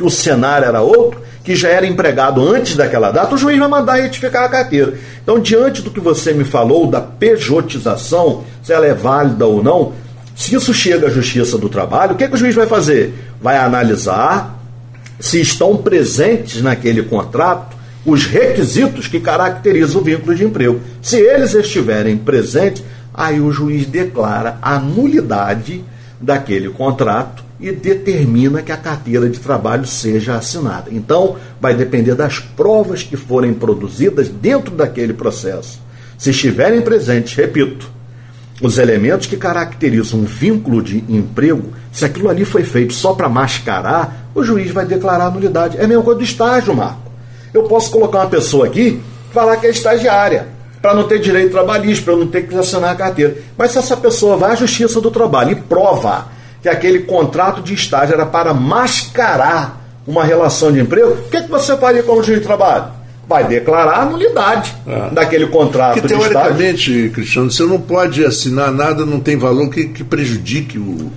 que 0.02 0.08
o 0.08 0.10
cenário 0.10 0.68
era 0.68 0.82
outro, 0.82 1.22
que 1.44 1.56
já 1.56 1.70
era 1.70 1.86
empregado 1.86 2.42
antes 2.42 2.76
daquela 2.76 3.12
data, 3.12 3.36
o 3.36 3.38
juiz 3.38 3.60
vai 3.60 3.68
mandar 3.68 4.02
retificar 4.02 4.44
a 4.44 4.50
carteira. 4.50 4.96
Então, 5.22 5.40
diante 5.40 5.84
do 5.84 5.92
que 5.92 6.00
você 6.00 6.34
me 6.34 6.44
falou 6.44 6.88
da 6.88 7.00
pejotização, 7.00 8.44
se 8.64 8.74
ela 8.74 8.88
é 8.88 8.96
válida 8.96 9.46
ou 9.46 9.64
não, 9.64 9.94
se 10.36 10.56
isso 10.56 10.74
chega 10.74 11.06
à 11.06 11.10
Justiça 11.12 11.56
do 11.56 11.70
Trabalho, 11.70 12.14
o 12.14 12.16
que, 12.16 12.28
que 12.28 12.34
o 12.34 12.38
juiz 12.38 12.56
vai 12.56 12.66
fazer? 12.66 13.14
Vai 13.40 13.58
analisar 13.58 14.60
se 15.20 15.40
estão 15.40 15.78
presentes 15.78 16.64
naquele 16.64 17.04
contrato 17.04 17.78
os 18.04 18.26
requisitos 18.26 19.08
que 19.08 19.20
caracterizam 19.20 20.02
o 20.02 20.04
vínculo 20.04 20.36
de 20.36 20.44
emprego. 20.44 20.82
Se 21.00 21.20
eles 21.20 21.54
estiverem 21.54 22.18
presentes, 22.18 22.84
aí 23.14 23.40
o 23.40 23.52
juiz 23.52 23.86
declara 23.86 24.58
a 24.64 24.80
nulidade 24.80 25.84
daquele 26.20 26.70
contrato 26.70 27.51
e 27.62 27.72
determina 27.72 28.62
que 28.62 28.72
a 28.72 28.78
carteira 28.78 29.30
de 29.30 29.40
trabalho 29.40 29.86
seja 29.86 30.36
assinada. 30.36 30.90
Então, 30.92 31.38
vai 31.60 31.76
depender 31.76 32.16
das 32.16 32.40
provas 32.40 33.04
que 33.04 33.16
forem 33.16 33.54
produzidas 33.54 34.28
dentro 34.28 34.76
daquele 34.76 35.14
processo. 35.14 35.80
Se 36.18 36.32
estiverem 36.32 36.82
presentes, 36.82 37.36
repito, 37.36 37.90
os 38.62 38.78
elementos 38.78 39.28
que 39.28 39.38
caracterizam 39.38 40.20
um 40.20 40.26
vínculo 40.26 40.82
de 40.82 41.04
emprego, 41.08 41.70
se 41.92 42.04
aquilo 42.04 42.30
ali 42.30 42.46
foi 42.46 42.64
feito 42.64 42.94
só 42.94 43.14
para 43.14 43.30
mascarar, 43.30 44.30
o 44.34 44.44
juiz 44.44 44.72
vai 44.72 44.86
declarar 44.86 45.28
a 45.28 45.32
nulidade. 45.32 45.78
É 45.78 45.84
a 45.84 45.88
mesma 45.88 46.04
coisa 46.04 46.20
do 46.20 46.24
estágio, 46.24 46.76
Marco. 46.76 47.12
Eu 47.54 47.64
posso 47.64 47.92
colocar 47.92 48.20
uma 48.20 48.30
pessoa 48.30 48.66
aqui 48.66 49.02
falar 49.32 49.58
que 49.58 49.68
é 49.68 49.70
estagiária, 49.70 50.48
para 50.82 50.94
não 50.94 51.08
ter 51.08 51.20
direito 51.20 51.52
trabalhista, 51.52 52.06
para 52.06 52.16
não 52.16 52.28
ter 52.28 52.48
que 52.48 52.56
assinar 52.56 52.92
a 52.92 52.96
carteira. 52.96 53.38
Mas 53.58 53.72
se 53.72 53.78
essa 53.78 53.96
pessoa 53.96 54.36
vai 54.36 54.52
à 54.52 54.56
Justiça 54.56 55.00
do 55.00 55.12
Trabalho 55.12 55.52
e 55.52 55.56
prova 55.56 56.28
que 56.62 56.70
aquele 56.70 57.00
contrato 57.00 57.62
de 57.62 57.74
estágio 57.74 58.14
era 58.14 58.26
para 58.26 58.54
mascarar 58.54 59.82
uma 60.06 60.24
relação 60.24 60.72
de 60.72 60.80
emprego, 60.80 61.12
o 61.12 61.30
que, 61.30 61.42
que 61.42 61.50
você 61.50 61.76
faria 61.78 62.04
como 62.04 62.24
juiz 62.24 62.40
de 62.40 62.46
trabalho? 62.46 62.86
Vai 63.28 63.46
declarar 63.46 64.02
a 64.02 64.06
nulidade 64.06 64.76
é. 64.86 65.14
daquele 65.14 65.48
contrato 65.48 66.02
de 66.02 66.08
teoricamente, 66.08 67.12
Cristiano, 67.14 67.50
você 67.50 67.64
não 67.64 67.80
pode 67.80 68.26
assinar 68.26 68.72
nada, 68.72 69.06
não 69.06 69.20
tem 69.20 69.38
valor 69.38 69.70
que, 69.70 69.86
que 69.86 70.04
prejudique 70.04 70.78
o, 70.78 71.12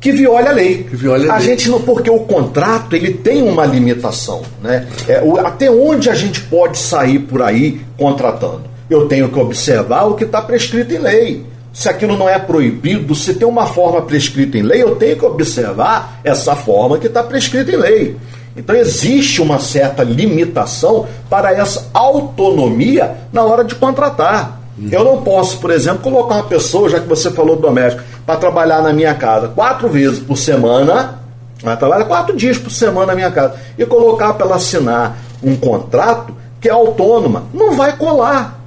que 0.00 0.12
viole 0.12 0.48
a 0.48 0.52
lei. 0.52 0.84
Que 0.84 0.96
viole 0.96 1.28
a, 1.28 1.34
a 1.34 1.38
lei. 1.38 1.46
gente 1.46 1.68
não, 1.68 1.80
porque 1.80 2.10
o 2.10 2.20
contrato 2.20 2.94
ele 2.94 3.12
tem 3.12 3.42
uma 3.42 3.64
limitação, 3.64 4.42
né? 4.62 4.86
É, 5.08 5.22
o, 5.22 5.38
até 5.38 5.70
onde 5.70 6.10
a 6.10 6.14
gente 6.14 6.40
pode 6.42 6.78
sair 6.78 7.20
por 7.20 7.42
aí 7.42 7.80
contratando? 7.96 8.62
Eu 8.88 9.08
tenho 9.08 9.28
que 9.28 9.38
observar 9.38 10.04
o 10.04 10.14
que 10.14 10.24
está 10.24 10.40
prescrito 10.40 10.94
em 10.94 10.98
lei 10.98 11.44
se 11.76 11.90
aquilo 11.90 12.16
não 12.16 12.26
é 12.26 12.38
proibido, 12.38 13.14
se 13.14 13.34
tem 13.34 13.46
uma 13.46 13.66
forma 13.66 14.00
prescrita 14.00 14.56
em 14.56 14.62
lei, 14.62 14.82
eu 14.82 14.96
tenho 14.96 15.14
que 15.14 15.26
observar 15.26 16.20
essa 16.24 16.56
forma 16.56 16.96
que 16.96 17.06
está 17.06 17.22
prescrita 17.22 17.70
em 17.70 17.76
lei. 17.76 18.16
Então 18.56 18.74
existe 18.74 19.42
uma 19.42 19.58
certa 19.58 20.02
limitação 20.02 21.06
para 21.28 21.52
essa 21.52 21.90
autonomia 21.92 23.18
na 23.30 23.42
hora 23.44 23.62
de 23.62 23.74
contratar. 23.74 24.58
Uhum. 24.78 24.88
Eu 24.90 25.04
não 25.04 25.20
posso, 25.20 25.58
por 25.58 25.70
exemplo, 25.70 25.98
colocar 25.98 26.36
uma 26.36 26.44
pessoa, 26.44 26.88
já 26.88 26.98
que 26.98 27.06
você 27.06 27.30
falou 27.30 27.56
do 27.56 27.62
doméstico, 27.62 28.02
para 28.24 28.36
trabalhar 28.36 28.80
na 28.80 28.94
minha 28.94 29.12
casa 29.12 29.48
quatro 29.48 29.90
vezes 29.90 30.18
por 30.18 30.38
semana, 30.38 31.18
ela 31.62 31.76
trabalha 31.76 32.06
quatro 32.06 32.34
dias 32.34 32.56
por 32.56 32.70
semana 32.70 33.08
na 33.08 33.14
minha 33.14 33.30
casa, 33.30 33.54
e 33.76 33.84
colocar 33.84 34.32
para 34.32 34.46
ela 34.46 34.56
assinar 34.56 35.18
um 35.42 35.54
contrato 35.54 36.34
que 36.58 36.70
é 36.70 36.72
autônoma. 36.72 37.44
Não 37.52 37.76
vai 37.76 37.94
colar. 37.98 38.58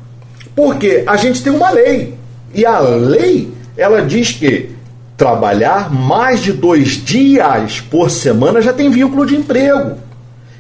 Porque 0.56 1.04
a 1.08 1.18
gente 1.18 1.42
tem 1.42 1.52
uma 1.52 1.72
lei. 1.72 2.19
E 2.54 2.66
a 2.66 2.80
lei, 2.80 3.52
ela 3.78 4.02
diz 4.02 4.32
que 4.32 4.70
trabalhar 5.16 5.94
mais 5.94 6.42
de 6.42 6.54
dois 6.54 7.04
dias 7.04 7.82
por 7.82 8.10
semana 8.10 8.62
já 8.62 8.72
tem 8.72 8.90
vínculo 8.90 9.26
de 9.26 9.36
emprego. 9.36 9.98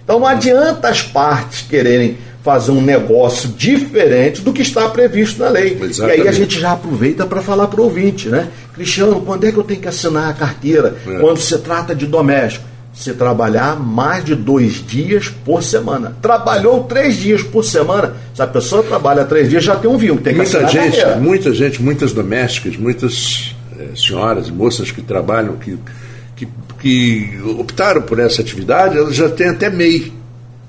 Então 0.03 0.19
não 0.19 0.27
adianta 0.27 0.89
as 0.89 1.01
partes 1.01 1.61
quererem 1.61 2.17
fazer 2.43 2.71
um 2.71 2.81
negócio 2.81 3.49
diferente 3.49 4.41
do 4.41 4.51
que 4.51 4.61
está 4.61 4.89
previsto 4.89 5.39
na 5.39 5.49
lei. 5.49 5.77
Exatamente. 5.81 6.19
E 6.19 6.21
aí 6.21 6.27
a 6.27 6.31
gente 6.31 6.59
já 6.59 6.71
aproveita 6.71 7.25
para 7.25 7.41
falar 7.41 7.67
para 7.67 7.79
o 7.79 7.83
ouvinte, 7.83 8.27
né? 8.27 8.47
Cristiano, 8.73 9.21
quando 9.21 9.45
é 9.45 9.51
que 9.51 9.57
eu 9.57 9.63
tenho 9.63 9.79
que 9.79 9.87
assinar 9.87 10.29
a 10.29 10.33
carteira? 10.33 10.95
É. 11.05 11.19
Quando 11.19 11.37
se 11.39 11.57
trata 11.59 11.93
de 11.93 12.05
doméstico 12.05 12.68
se 12.99 13.13
trabalhar 13.13 13.79
mais 13.79 14.25
de 14.25 14.35
dois 14.35 14.85
dias 14.85 15.29
por 15.45 15.63
semana. 15.63 16.17
Trabalhou 16.21 16.83
três 16.83 17.15
dias 17.15 17.41
por 17.41 17.63
semana. 17.63 18.13
Se 18.35 18.41
a 18.41 18.47
pessoa 18.47 18.83
trabalha 18.83 19.23
três 19.23 19.49
dias, 19.49 19.63
já 19.63 19.77
tem 19.77 19.89
um 19.89 19.97
vínculo. 19.97 20.19
Tem 20.19 20.35
muita 20.35 20.67
gente, 20.67 21.05
muita 21.17 21.53
gente, 21.53 21.81
muitas 21.81 22.11
domésticas, 22.11 22.75
muitas 22.75 23.55
é, 23.79 23.95
senhoras 23.95 24.49
e 24.49 24.51
moças 24.51 24.91
que 24.91 25.01
trabalham, 25.01 25.55
que, 25.55 25.79
que, 26.35 26.47
que 26.81 27.41
optaram 27.57 28.01
por 28.01 28.19
essa 28.19 28.41
atividade, 28.41 28.97
elas 28.97 29.15
já 29.15 29.29
têm 29.29 29.47
até 29.47 29.69
MEI. 29.69 30.11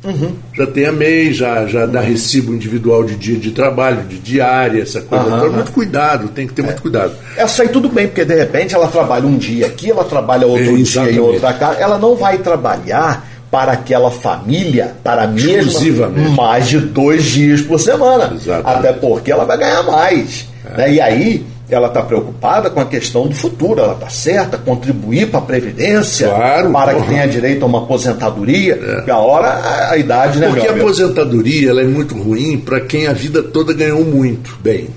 Uhum. 0.03 0.35
Já 0.55 0.67
tem 0.67 0.87
a 0.87 0.93
MEI, 0.93 1.33
já, 1.33 1.67
já 1.67 1.85
dá 1.85 2.01
recibo 2.01 2.55
individual 2.55 3.05
de 3.05 3.17
dia 3.17 3.37
de 3.37 3.51
trabalho, 3.51 4.03
de 4.05 4.19
diária, 4.19 4.83
essa 4.83 5.03
coisa. 5.03 5.25
Uhum. 5.25 5.37
Então, 5.37 5.53
muito 5.53 5.73
cuidado, 5.73 6.29
tem 6.29 6.47
que 6.47 6.55
ter 6.55 6.63
é. 6.63 6.67
muito 6.67 6.83
cuidado. 6.83 7.13
Essa 7.37 7.63
aí 7.63 7.69
tudo 7.69 7.89
bem, 7.89 8.07
porque 8.07 8.25
de 8.25 8.35
repente 8.35 8.75
ela 8.75 8.89
trabalha 8.89 9.27
um 9.27 9.37
dia 9.37 9.67
aqui, 9.67 9.91
ela 9.91 10.05
trabalha 10.05 10.47
outro 10.47 10.79
é, 10.79 10.83
dia 10.83 11.13
em 11.13 11.19
outra 11.19 11.53
casa, 11.53 11.79
ela 11.79 11.99
não 11.99 12.17
vai 12.17 12.39
trabalhar 12.39 13.29
para 13.51 13.73
aquela 13.73 14.11
família, 14.11 14.95
para 15.03 15.25
a 15.25 15.27
mesma, 15.27 16.09
mais 16.37 16.69
de 16.69 16.79
dois 16.79 17.25
dias 17.25 17.61
por 17.61 17.81
semana. 17.81 18.33
Exatamente. 18.35 18.79
Até 18.79 18.93
porque 18.93 19.33
ela 19.33 19.45
vai 19.45 19.59
ganhar 19.59 19.83
mais. 19.83 20.47
É. 20.65 20.77
Né? 20.77 20.93
E 20.95 21.01
aí 21.01 21.47
ela 21.71 21.89
está 21.89 22.03
preocupada 22.03 22.71
com 22.71 22.81
a 22.81 22.85
questão 22.85 23.27
do 23.27 23.35
futuro, 23.35 23.81
ela 23.81 23.95
está 23.95 24.09
certa, 24.09 24.59
contribuir 24.59 25.29
para 25.29 25.39
a 25.39 25.43
Previdência, 25.43 26.29
claro, 26.29 26.71
para 26.71 26.93
porra. 26.93 27.05
que 27.05 27.11
tenha 27.13 27.27
direito 27.27 27.63
a 27.65 27.67
uma 27.67 27.79
aposentadoria, 27.79 28.79
é. 29.07 29.11
a 29.11 29.19
hora, 29.19 29.49
a, 29.49 29.93
a 29.93 29.97
idade, 29.97 30.39
né? 30.39 30.49
Porque 30.49 30.67
a 30.67 30.73
aposentadoria 30.73 31.71
ela 31.71 31.81
é 31.81 31.85
muito 31.85 32.15
ruim 32.15 32.59
para 32.59 32.81
quem 32.81 33.07
a 33.07 33.13
vida 33.13 33.43
toda 33.43 33.73
ganhou 33.73 34.05
muito 34.05 34.57
bem. 34.63 34.89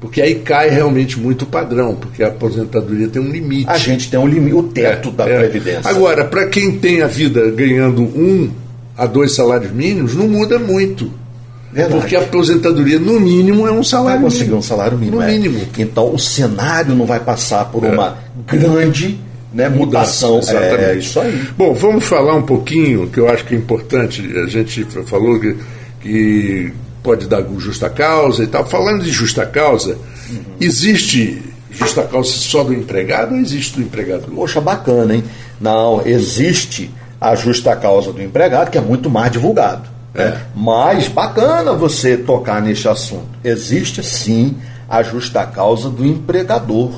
Porque 0.00 0.20
aí 0.20 0.34
cai 0.34 0.68
realmente 0.68 1.18
muito 1.18 1.42
o 1.42 1.46
padrão, 1.46 1.94
porque 1.94 2.24
a 2.24 2.26
aposentadoria 2.26 3.06
tem 3.06 3.22
um 3.22 3.30
limite. 3.30 3.70
A 3.70 3.78
gente 3.78 4.10
tem 4.10 4.18
um 4.18 4.26
limite, 4.26 4.56
o 4.56 4.64
teto 4.64 5.10
é, 5.10 5.12
da 5.12 5.28
é. 5.28 5.38
Previdência. 5.38 5.88
Agora, 5.88 6.24
para 6.24 6.46
quem 6.46 6.72
tem 6.72 7.02
a 7.02 7.06
vida 7.06 7.48
ganhando 7.52 8.02
um 8.02 8.50
a 8.96 9.06
dois 9.06 9.34
salários 9.34 9.70
mínimos, 9.70 10.14
não 10.16 10.26
muda 10.26 10.58
muito. 10.58 11.12
Verdade. 11.72 12.00
Porque 12.00 12.16
a 12.16 12.20
aposentadoria, 12.20 12.98
no 12.98 13.18
mínimo, 13.18 13.66
é 13.66 13.72
um 13.72 13.82
salário 13.82 14.20
vai 14.20 14.30
conseguir 14.30 14.52
um 14.52 14.62
salário 14.62 14.98
mínimo. 14.98 15.16
No 15.16 15.22
é. 15.22 15.32
mínimo. 15.32 15.60
Então, 15.78 16.14
o 16.14 16.18
cenário 16.18 16.94
não 16.94 17.06
vai 17.06 17.20
passar 17.20 17.64
por 17.66 17.84
é. 17.84 17.90
uma 17.90 18.18
grande 18.46 19.18
né, 19.52 19.68
mutação. 19.68 20.38
Exatamente. 20.38 20.84
É 20.84 20.94
isso 20.96 21.18
aí. 21.18 21.48
Bom, 21.56 21.72
vamos 21.72 22.04
falar 22.04 22.34
um 22.34 22.42
pouquinho, 22.42 23.08
que 23.08 23.18
eu 23.18 23.28
acho 23.28 23.44
que 23.44 23.54
é 23.54 23.58
importante, 23.58 24.22
a 24.36 24.46
gente 24.48 24.84
falou 25.06 25.40
que, 25.40 25.56
que 26.00 26.72
pode 27.02 27.26
dar 27.26 27.42
justa 27.58 27.88
causa 27.88 28.44
e 28.44 28.46
tal. 28.46 28.66
Falando 28.66 29.02
de 29.02 29.10
justa 29.10 29.46
causa, 29.46 29.96
uhum. 30.30 30.42
existe 30.60 31.42
justa 31.70 32.02
causa 32.02 32.30
só 32.30 32.62
do 32.62 32.74
empregado 32.74 33.34
ou 33.34 33.40
existe 33.40 33.76
do 33.76 33.82
empregador? 33.82 34.28
Poxa, 34.30 34.60
bacana, 34.60 35.14
hein? 35.14 35.24
Não, 35.60 36.02
existe 36.04 36.90
a 37.20 37.34
justa 37.34 37.74
causa 37.76 38.12
do 38.12 38.22
empregado, 38.22 38.70
que 38.70 38.76
é 38.76 38.80
muito 38.80 39.08
mais 39.08 39.30
divulgado. 39.32 39.91
É. 40.14 40.36
Mas 40.54 41.08
bacana 41.08 41.72
você 41.72 42.16
tocar 42.16 42.60
neste 42.60 42.88
assunto. 42.88 43.28
Existe 43.42 44.02
sim 44.02 44.56
a 44.88 45.02
justa 45.02 45.46
causa 45.46 45.88
do 45.88 46.04
empregador. 46.04 46.90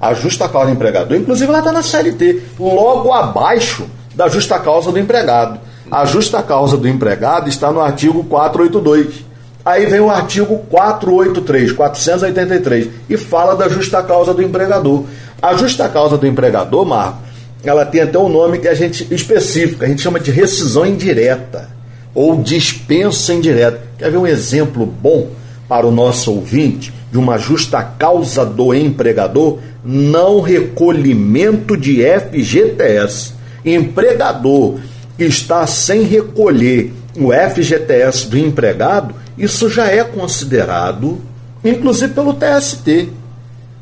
A 0.00 0.14
justa 0.14 0.48
causa 0.48 0.66
do 0.66 0.74
empregador, 0.74 1.16
inclusive 1.16 1.48
ela 1.48 1.58
está 1.58 1.72
na 1.72 1.82
CLT, 1.82 2.42
logo 2.58 3.12
abaixo 3.12 3.86
da 4.14 4.28
justa 4.28 4.58
causa 4.58 4.92
do 4.92 4.98
empregado. 4.98 5.58
A 5.90 6.04
justa 6.04 6.42
causa 6.42 6.76
do 6.76 6.86
empregado 6.86 7.48
está 7.48 7.72
no 7.72 7.80
artigo 7.80 8.22
482. 8.24 9.24
Aí 9.64 9.86
vem 9.86 10.00
o 10.00 10.10
artigo 10.10 10.58
483, 10.70 11.72
483, 11.72 12.90
e 13.08 13.16
fala 13.16 13.56
da 13.56 13.68
justa 13.68 14.02
causa 14.02 14.32
do 14.32 14.42
empregador. 14.42 15.04
A 15.42 15.54
justa 15.54 15.88
causa 15.88 16.16
do 16.16 16.26
empregador, 16.26 16.84
Marco, 16.84 17.18
ela 17.64 17.84
tem 17.84 18.02
até 18.02 18.18
um 18.18 18.28
nome 18.28 18.58
que 18.58 18.68
a 18.68 18.74
gente 18.74 19.12
específico, 19.12 19.84
a 19.84 19.88
gente 19.88 20.00
chama 20.00 20.20
de 20.20 20.30
rescisão 20.30 20.86
indireta 20.86 21.77
ou 22.18 22.34
dispensa 22.34 23.32
indireta. 23.32 23.80
Quer 23.96 24.10
ver 24.10 24.16
um 24.16 24.26
exemplo 24.26 24.84
bom 24.84 25.28
para 25.68 25.86
o 25.86 25.92
nosso 25.92 26.32
ouvinte 26.32 26.92
de 27.12 27.16
uma 27.16 27.38
justa 27.38 27.80
causa 27.80 28.44
do 28.44 28.74
empregador? 28.74 29.60
Não 29.84 30.40
recolhimento 30.40 31.76
de 31.76 32.02
FGTS. 32.02 33.34
Empregador 33.64 34.80
que 35.16 35.22
está 35.26 35.64
sem 35.68 36.02
recolher 36.02 36.92
o 37.16 37.28
FGTS 37.32 38.26
do 38.26 38.36
empregado, 38.36 39.14
isso 39.36 39.70
já 39.70 39.86
é 39.86 40.02
considerado, 40.02 41.20
inclusive 41.64 42.12
pelo 42.14 42.34
TST. 42.34 43.10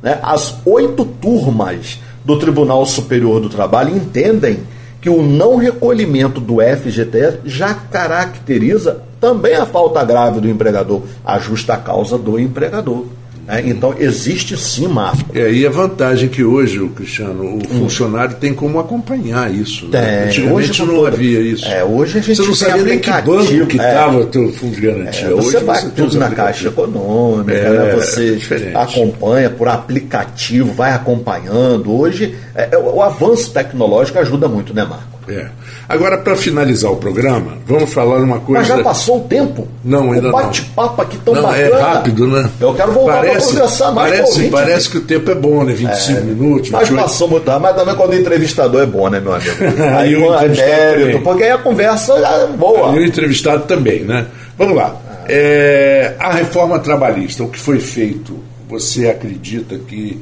Né? 0.03 0.19
As 0.23 0.57
oito 0.67 1.07
turmas 1.07 1.99
do 2.23 2.39
Tribunal 2.39 2.85
Superior 2.85 3.41
do 3.41 3.49
Trabalho 3.49 3.97
entendem 3.97 4.59
que 5.01 5.11
o 5.11 5.23
não 5.23 5.57
recolhimento 5.57 6.41
do 6.41 6.57
FGTS 6.57 7.41
já 7.45 7.75
caracteriza 7.75 9.03
também 9.21 9.55
a 9.55 9.67
falta 9.67 10.05
grave 10.05 10.41
do 10.41 10.49
empregador, 10.49 11.03
a 11.25 11.39
justa 11.39 11.77
causa 11.77 12.19
do 12.19 12.39
empregador. 12.39 13.07
É, 13.49 13.61
então, 13.61 13.95
existe 13.99 14.57
sim, 14.57 14.89
Marco. 14.89 15.37
É, 15.37 15.51
e 15.53 15.67
a 15.67 15.71
vantagem 15.71 16.29
que 16.29 16.43
hoje, 16.43 16.81
o 16.81 16.89
Cristiano, 16.89 17.45
o 17.45 17.57
hum. 17.57 17.61
funcionário 17.81 18.37
tem 18.37 18.53
como 18.53 18.81
acompanhar 18.81 19.53
isso. 19.53 19.87
Né? 19.87 20.25
Antigamente 20.25 20.83
hoje, 20.83 20.93
não 20.93 21.07
havia 21.07 21.41
isso. 21.41 21.67
É, 21.67 21.85
hoje 21.85 22.19
a 22.19 22.23
gente 22.23 22.37
Você 22.37 22.47
não 22.47 22.55
sabia 22.55 22.83
nem 22.83 22.99
que 22.99 23.11
banco 23.11 23.67
que 23.67 23.77
estava 23.77 24.19
é, 24.19 24.21
o 24.21 24.27
teu 24.27 24.53
fundo 24.53 24.75
de 24.75 24.81
garantia. 24.81 25.27
É, 25.27 25.31
você 25.31 25.57
hoje 25.57 25.65
vai 25.65 25.81
você 25.81 25.91
tudo 25.91 26.19
na 26.19 26.31
Caixa 26.31 26.69
Econômica, 26.69 27.57
é, 27.57 27.71
né? 27.71 27.95
você 27.95 28.39
acompanha 28.75 29.51
por 29.51 29.69
aplicativo, 29.69 30.73
vai 30.73 30.93
acompanhando. 30.93 31.93
Hoje, 31.93 32.35
é, 32.55 32.69
é, 32.73 32.79
o 32.79 33.03
avanço 33.03 33.53
tecnológico 33.53 34.19
ajuda 34.19 34.49
muito, 34.49 34.75
né, 34.75 34.85
Marco? 34.85 35.16
É. 35.29 35.49
Agora, 35.89 36.19
para 36.19 36.37
finalizar 36.37 36.91
o 36.91 36.97
programa, 36.97 37.59
vamos 37.67 37.93
falar 37.93 38.19
uma 38.19 38.39
coisa. 38.39 38.61
Mas 38.61 38.69
já 38.69 38.83
passou 38.83 39.19
o 39.19 39.21
tempo? 39.25 39.67
Não, 39.85 40.13
ainda 40.13 40.29
o 40.29 40.33
bate-papo 40.33 41.03
aqui 41.03 41.19
tão 41.19 41.35
não, 41.35 41.43
bacana. 41.43 41.65
É 41.65 41.81
rápido, 41.81 42.27
né? 42.29 42.51
Eu 42.61 42.75
quero 42.75 42.93
voltar 42.93 43.21
para 43.21 43.41
conversar 43.41 43.93
mais 43.93 44.11
parece, 44.11 44.33
ouvinte, 44.33 44.51
parece 44.51 44.91
que 44.91 44.99
o 44.99 45.01
tempo 45.01 45.31
é 45.31 45.35
bom, 45.35 45.65
né? 45.65 45.73
25 45.73 46.19
é, 46.19 46.21
minutos. 46.23 46.71
Mas 46.71 46.89
28. 46.89 47.03
passou 47.03 47.29
muito 47.29 47.47
rápido. 47.49 47.63
Mas 47.63 47.77
também 47.77 47.95
quando 47.97 48.11
o 48.11 48.15
entrevistador 48.15 48.83
é 48.83 48.87
bom, 48.87 49.09
né, 49.09 49.21
meu 49.21 49.35
amigo? 49.35 49.57
aí 49.97 50.17
o 50.17 50.35
é 50.35 50.49
mérito, 50.49 51.21
porque 51.23 51.43
aí 51.43 51.51
a 51.51 51.59
conversa 51.59 52.15
é 52.15 52.47
boa. 52.57 52.95
E 52.95 53.01
o 53.01 53.05
entrevistado 53.05 53.65
também, 53.65 54.05
né? 54.05 54.27
Vamos 54.57 54.77
lá. 54.77 54.97
É, 55.29 56.15
a 56.21 56.33
reforma 56.33 56.79
trabalhista, 56.79 57.43
o 57.43 57.49
que 57.49 57.59
foi 57.59 57.81
feito, 57.81 58.39
você 58.69 59.09
acredita 59.09 59.77
que 59.77 60.21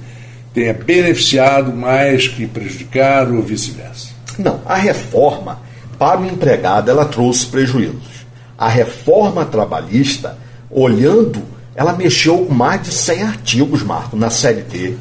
tenha 0.55 0.73
beneficiado 0.73 1.73
mais 1.73 2.27
que 2.27 2.47
prejudicado 2.47 3.37
ou 3.37 3.43
vice-versa? 3.43 4.14
Não, 4.39 4.61
a 4.67 4.77
reforma 4.77 5.61
para 5.99 6.21
o 6.21 6.27
empregado 6.27 6.91
ela 6.91 7.05
trouxe 7.05 7.47
prejuízos. 7.47 8.25
A 8.57 8.69
reforma 8.69 9.45
trabalhista, 9.45 10.37
olhando, 10.71 11.43
ela 11.75 11.93
mexeu 11.93 12.39
com 12.39 12.55
mais 12.55 12.83
de 12.83 12.93
100 12.93 13.23
artigos, 13.23 13.83
Marco, 13.83 14.17
na 14.17 14.31
CLT. 14.31 14.97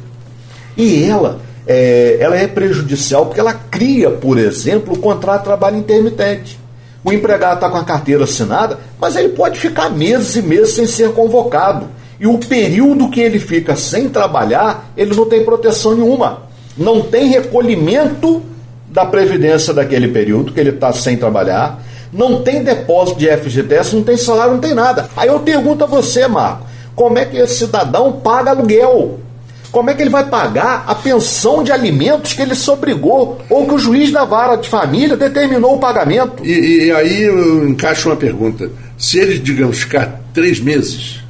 E 0.76 1.04
ela, 1.04 1.40
é, 1.66 2.16
ela 2.20 2.36
é 2.36 2.46
prejudicial 2.46 3.26
porque 3.26 3.40
ela 3.40 3.54
cria, 3.54 4.10
por 4.10 4.38
exemplo, 4.38 4.94
o 4.94 4.98
contrato 4.98 5.40
de 5.40 5.44
trabalho 5.44 5.76
intermitente. 5.76 6.58
O 7.04 7.12
empregado 7.12 7.56
está 7.56 7.68
com 7.68 7.76
a 7.76 7.84
carteira 7.84 8.24
assinada, 8.24 8.78
mas 8.98 9.14
ele 9.14 9.30
pode 9.30 9.58
ficar 9.58 9.90
meses 9.90 10.36
e 10.36 10.42
meses 10.42 10.74
sem 10.74 10.86
ser 10.86 11.12
convocado. 11.12 11.86
E 12.18 12.26
o 12.26 12.38
período 12.38 13.10
que 13.10 13.20
ele 13.20 13.38
fica 13.38 13.76
sem 13.76 14.08
trabalhar, 14.08 14.90
ele 14.96 15.14
não 15.14 15.28
tem 15.28 15.44
proteção 15.44 15.94
nenhuma. 15.94 16.44
Não 16.76 17.02
tem 17.02 17.28
recolhimento 17.28 18.42
da 18.94 19.04
Previdência 19.04 19.74
daquele 19.74 20.06
período, 20.06 20.52
que 20.52 20.60
ele 20.60 20.70
está 20.70 20.92
sem 20.92 21.16
trabalhar, 21.16 21.82
não 22.12 22.42
tem 22.42 22.62
depósito 22.62 23.18
de 23.18 23.26
FGTS, 23.26 23.96
não 23.96 24.04
tem 24.04 24.16
salário, 24.16 24.52
não 24.52 24.60
tem 24.60 24.72
nada. 24.72 25.08
Aí 25.16 25.26
eu 25.26 25.40
pergunto 25.40 25.82
a 25.82 25.86
você, 25.88 26.28
Marco, 26.28 26.64
como 26.94 27.18
é 27.18 27.24
que 27.24 27.36
esse 27.36 27.58
cidadão 27.58 28.12
paga 28.12 28.52
aluguel? 28.52 29.18
Como 29.72 29.90
é 29.90 29.94
que 29.94 30.00
ele 30.00 30.10
vai 30.10 30.24
pagar 30.26 30.84
a 30.86 30.94
pensão 30.94 31.64
de 31.64 31.72
alimentos 31.72 32.34
que 32.34 32.40
ele 32.40 32.54
se 32.54 32.70
obrigou 32.70 33.40
ou 33.50 33.66
que 33.66 33.74
o 33.74 33.78
juiz 33.78 34.12
da 34.12 34.24
vara 34.24 34.54
de 34.54 34.68
família 34.68 35.16
determinou 35.16 35.74
o 35.74 35.80
pagamento? 35.80 36.46
E, 36.46 36.84
e 36.84 36.92
aí 36.92 37.22
eu 37.22 37.68
encaixo 37.68 38.08
uma 38.08 38.14
pergunta. 38.14 38.70
Se 38.96 39.18
ele, 39.18 39.40
digamos, 39.40 39.80
ficar 39.80 40.20
três 40.32 40.60
meses 40.60 41.23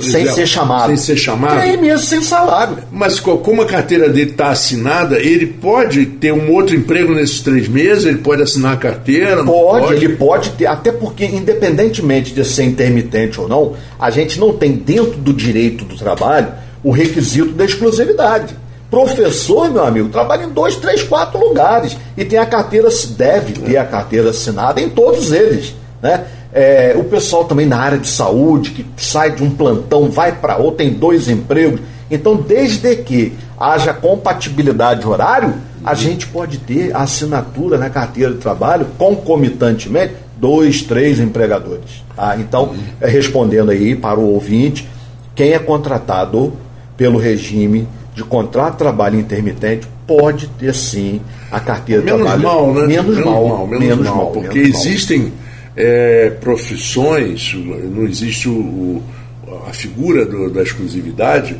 sem 0.00 0.22
exemplo, 0.22 0.34
ser 0.34 0.46
chamado. 0.46 0.86
Sem 0.86 0.96
ser 0.96 1.16
chamado. 1.16 1.60
Três 1.60 1.80
meses 1.80 2.08
sem 2.08 2.22
salário. 2.22 2.78
Mas 2.90 3.18
como 3.20 3.62
a 3.62 3.66
carteira 3.66 4.08
dele 4.08 4.30
está 4.30 4.50
assinada, 4.50 5.18
ele 5.18 5.46
pode 5.46 6.06
ter 6.06 6.32
um 6.32 6.52
outro 6.52 6.76
emprego 6.76 7.14
nesses 7.14 7.40
três 7.40 7.68
meses? 7.68 8.04
Ele 8.04 8.18
pode 8.18 8.42
assinar 8.42 8.74
a 8.74 8.76
carteira? 8.76 9.44
Pode, 9.44 9.86
pode, 9.86 10.04
ele 10.04 10.16
pode 10.16 10.50
ter. 10.50 10.66
Até 10.66 10.92
porque, 10.92 11.24
independentemente 11.24 12.32
de 12.32 12.44
ser 12.44 12.64
intermitente 12.64 13.40
ou 13.40 13.48
não, 13.48 13.74
a 13.98 14.10
gente 14.10 14.38
não 14.38 14.52
tem 14.52 14.72
dentro 14.72 15.18
do 15.18 15.32
direito 15.32 15.84
do 15.84 15.96
trabalho 15.96 16.48
o 16.82 16.90
requisito 16.90 17.52
da 17.52 17.64
exclusividade. 17.64 18.54
Professor, 18.90 19.70
meu 19.70 19.84
amigo, 19.84 20.08
trabalha 20.08 20.44
em 20.44 20.48
dois, 20.48 20.76
três, 20.76 21.02
quatro 21.02 21.38
lugares 21.38 21.96
e 22.16 22.24
tem 22.24 22.38
a 22.38 22.46
carteira, 22.46 22.88
deve 23.10 23.52
ter 23.52 23.76
a 23.76 23.84
carteira 23.84 24.30
assinada 24.30 24.80
em 24.80 24.88
todos 24.88 25.30
eles. 25.30 25.74
Né? 26.00 26.24
É, 26.58 26.92
o 26.96 27.04
pessoal 27.04 27.44
também 27.44 27.66
na 27.66 27.78
área 27.78 27.98
de 27.98 28.08
saúde, 28.08 28.70
que 28.72 28.84
sai 28.96 29.30
de 29.30 29.44
um 29.44 29.50
plantão, 29.50 30.10
vai 30.10 30.32
para 30.32 30.56
outro, 30.56 30.78
tem 30.78 30.92
dois 30.92 31.28
empregos. 31.28 31.80
Então, 32.10 32.34
desde 32.34 32.96
que 32.96 33.32
haja 33.56 33.94
compatibilidade 33.94 35.02
de 35.02 35.06
horário, 35.06 35.54
a 35.84 35.94
gente 35.94 36.26
pode 36.26 36.58
ter 36.58 36.92
a 36.96 37.02
assinatura 37.02 37.78
na 37.78 37.88
carteira 37.88 38.32
de 38.32 38.38
trabalho 38.38 38.88
concomitantemente, 38.98 40.14
dois, 40.36 40.82
três 40.82 41.20
empregadores. 41.20 42.02
Tá? 42.16 42.36
Então, 42.36 42.74
é, 43.00 43.06
respondendo 43.08 43.70
aí 43.70 43.94
para 43.94 44.18
o 44.18 44.34
ouvinte, 44.34 44.88
quem 45.36 45.52
é 45.52 45.60
contratado 45.60 46.54
pelo 46.96 47.20
regime 47.20 47.86
de 48.16 48.24
contrato 48.24 48.72
de 48.72 48.78
trabalho 48.78 49.20
intermitente 49.20 49.86
pode 50.08 50.48
ter 50.58 50.74
sim 50.74 51.20
a 51.52 51.60
carteira 51.60 52.02
menos 52.02 52.18
de 52.18 52.26
trabalho. 52.26 52.42
Mal, 52.42 52.74
né? 52.74 52.86
Menos, 52.88 53.14
menos 53.14 53.24
mal, 53.24 53.46
mal, 53.46 53.66
menos, 53.68 53.86
menos 53.86 54.06
mal, 54.06 54.16
mal, 54.16 54.26
porque 54.32 54.58
menos 54.58 54.84
existem. 54.84 55.20
Mal 55.20 55.47
é, 55.78 56.30
profissões, 56.40 57.54
não 57.54 58.04
existe 58.04 58.48
o, 58.48 59.00
a 59.68 59.72
figura 59.72 60.26
do, 60.26 60.50
da 60.50 60.60
exclusividade, 60.60 61.56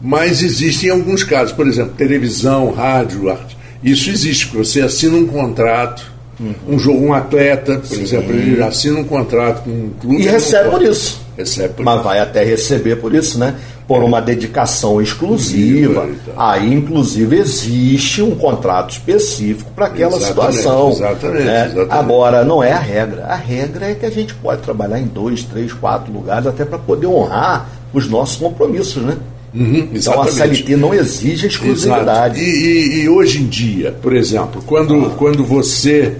mas 0.00 0.42
existem 0.42 0.88
alguns 0.88 1.22
casos, 1.22 1.52
por 1.52 1.68
exemplo, 1.68 1.92
televisão, 1.94 2.72
rádio, 2.72 3.28
arte. 3.28 3.58
Isso 3.84 4.08
existe, 4.08 4.46
porque 4.46 4.64
você 4.64 4.80
assina 4.80 5.16
um 5.16 5.26
contrato, 5.26 6.10
uhum. 6.40 6.54
um, 6.66 7.08
um 7.08 7.12
atleta, 7.12 7.76
por 7.78 7.86
Sim. 7.94 8.02
exemplo, 8.02 8.34
ele 8.34 8.62
assina 8.62 8.98
um 8.98 9.04
contrato 9.04 9.64
com 9.64 9.70
um 9.70 9.90
clube. 10.00 10.22
E 10.22 10.26
recebe 10.26 10.70
por 10.70 10.80
isso. 10.80 11.27
Recebe 11.38 11.74
por 11.74 11.84
Mas 11.84 12.02
vai 12.02 12.18
até 12.18 12.44
receber 12.44 12.96
por 12.96 13.14
isso, 13.14 13.38
né? 13.38 13.54
por 13.88 14.04
uma 14.04 14.20
dedicação 14.20 15.00
exclusiva. 15.00 16.06
Aí, 16.36 16.74
inclusive, 16.74 17.38
existe 17.38 18.20
um 18.20 18.34
contrato 18.34 18.90
específico 18.90 19.70
para 19.74 19.86
aquela 19.86 20.18
exatamente, 20.18 20.56
situação. 20.56 20.90
Exatamente, 20.90 21.44
né? 21.44 21.64
exatamente, 21.64 21.92
Agora, 21.92 22.44
não 22.44 22.62
é 22.62 22.72
a 22.72 22.78
regra. 22.78 23.24
A 23.24 23.34
regra 23.34 23.86
é 23.90 23.94
que 23.94 24.04
a 24.04 24.10
gente 24.10 24.34
pode 24.34 24.60
trabalhar 24.60 25.00
em 25.00 25.06
dois, 25.06 25.42
três, 25.42 25.72
quatro 25.72 26.12
lugares 26.12 26.46
até 26.46 26.66
para 26.66 26.78
poder 26.78 27.06
honrar 27.06 27.70
os 27.94 28.06
nossos 28.06 28.36
compromissos, 28.36 29.02
né? 29.02 29.16
Uhum, 29.54 29.88
então 29.94 30.20
a 30.20 30.26
CLT 30.30 30.76
não 30.76 30.92
exige 30.92 31.46
exclusividade. 31.46 32.38
E, 32.38 32.44
e, 32.44 33.00
e, 33.04 33.08
hoje 33.08 33.40
em 33.40 33.46
dia, 33.46 33.96
por 34.02 34.14
exemplo, 34.14 34.62
quando, 34.66 35.06
ah. 35.06 35.10
quando 35.16 35.42
você. 35.42 36.16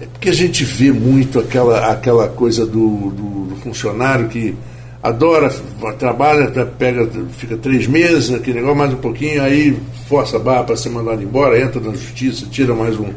É 0.00 0.06
porque 0.06 0.30
a 0.30 0.34
gente 0.34 0.64
vê 0.64 0.90
muito 0.90 1.38
aquela, 1.38 1.90
aquela 1.90 2.26
coisa 2.28 2.64
do, 2.64 3.10
do, 3.10 3.46
do 3.50 3.56
funcionário 3.56 4.28
que 4.28 4.54
adora, 5.02 5.52
trabalha, 5.98 6.48
pega, 6.78 7.06
fica 7.36 7.56
três 7.56 7.86
meses, 7.86 8.32
aquele 8.32 8.58
negócio, 8.60 8.78
mais 8.78 8.94
um 8.94 8.96
pouquinho, 8.96 9.42
aí 9.42 9.76
força 10.08 10.36
a 10.36 10.40
barra 10.40 10.64
para 10.64 10.76
ser 10.76 10.88
mandado 10.88 11.22
embora, 11.22 11.60
entra 11.60 11.80
na 11.80 11.92
justiça, 11.92 12.46
tira 12.50 12.74
mais 12.74 12.98
um, 12.98 13.08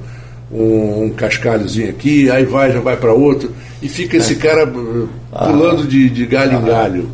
um, 0.52 1.06
um 1.06 1.10
cascalhozinho 1.10 1.90
aqui, 1.90 2.30
aí 2.30 2.46
vai, 2.46 2.72
já 2.72 2.82
vai 2.82 2.98
para 2.98 3.14
outro, 3.14 3.52
e 3.82 3.88
fica 3.88 4.18
esse 4.18 4.36
cara 4.36 4.66
uh, 4.68 5.10
pulando 5.32 5.88
de, 5.88 6.10
de 6.10 6.26
galho 6.26 6.58
em 6.58 6.66
galho. 6.66 7.10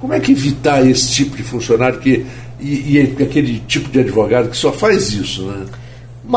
Como 0.00 0.12
é 0.12 0.18
que 0.18 0.32
evitar 0.32 0.84
esse 0.84 1.12
tipo 1.12 1.36
de 1.36 1.44
funcionário 1.44 2.00
que, 2.00 2.26
e, 2.60 2.96
e 2.96 3.22
aquele 3.22 3.60
tipo 3.68 3.88
de 3.88 4.00
advogado 4.00 4.50
que 4.50 4.56
só 4.56 4.72
faz 4.72 5.12
isso, 5.12 5.44
né? 5.44 5.64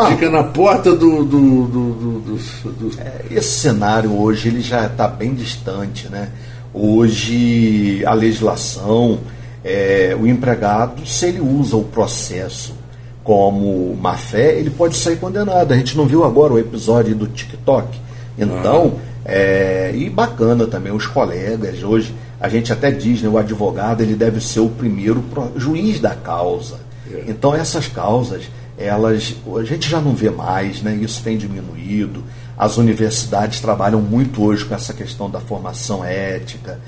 Fica 0.09 0.29
na 0.29 0.43
porta 0.43 0.93
do. 0.93 1.23
do, 1.23 1.67
do, 1.67 1.93
do, 1.93 2.39
do... 2.71 3.01
É, 3.01 3.25
esse 3.31 3.59
cenário 3.59 4.11
hoje 4.19 4.49
ele 4.49 4.61
já 4.61 4.85
está 4.87 5.07
bem 5.07 5.33
distante, 5.33 6.09
né? 6.09 6.29
Hoje, 6.73 8.03
a 8.05 8.13
legislação, 8.13 9.19
é, 9.63 10.15
o 10.19 10.27
empregado, 10.27 11.07
se 11.07 11.27
ele 11.27 11.39
usa 11.39 11.77
o 11.77 11.83
processo 11.85 12.73
como 13.23 13.95
má 13.95 14.17
fé, 14.17 14.59
ele 14.59 14.69
pode 14.69 14.95
sair 14.97 15.15
condenado. 15.15 15.71
A 15.71 15.77
gente 15.77 15.95
não 15.95 16.05
viu 16.05 16.23
agora 16.25 16.53
o 16.53 16.59
episódio 16.59 17.15
do 17.15 17.27
TikTok. 17.27 17.97
Então, 18.37 18.95
é, 19.25 19.91
e 19.95 20.09
bacana 20.09 20.67
também, 20.67 20.91
os 20.91 21.07
colegas, 21.07 21.81
hoje 21.81 22.13
a 22.39 22.49
gente 22.49 22.71
até 22.71 22.91
diz, 22.91 23.21
né, 23.21 23.29
o 23.29 23.37
advogado 23.37 24.01
ele 24.01 24.13
deve 24.13 24.39
ser 24.39 24.59
o 24.59 24.69
primeiro 24.69 25.23
juiz 25.55 25.99
da 25.99 26.13
causa. 26.13 26.79
É. 27.11 27.23
Então 27.27 27.55
essas 27.55 27.87
causas, 27.87 28.43
elas, 28.77 29.35
a 29.57 29.63
gente 29.63 29.89
já 29.89 29.99
não 30.01 30.13
vê 30.13 30.29
mais, 30.29 30.81
né, 30.81 30.95
isso 30.95 31.21
tem 31.23 31.37
diminuído. 31.37 32.23
As 32.57 32.77
universidades 32.77 33.59
trabalham 33.59 34.01
muito 34.01 34.43
hoje 34.43 34.65
com 34.65 34.73
essa 34.75 34.93
questão 34.93 35.29
da 35.29 35.39
formação 35.39 36.03
ética, 36.03 36.79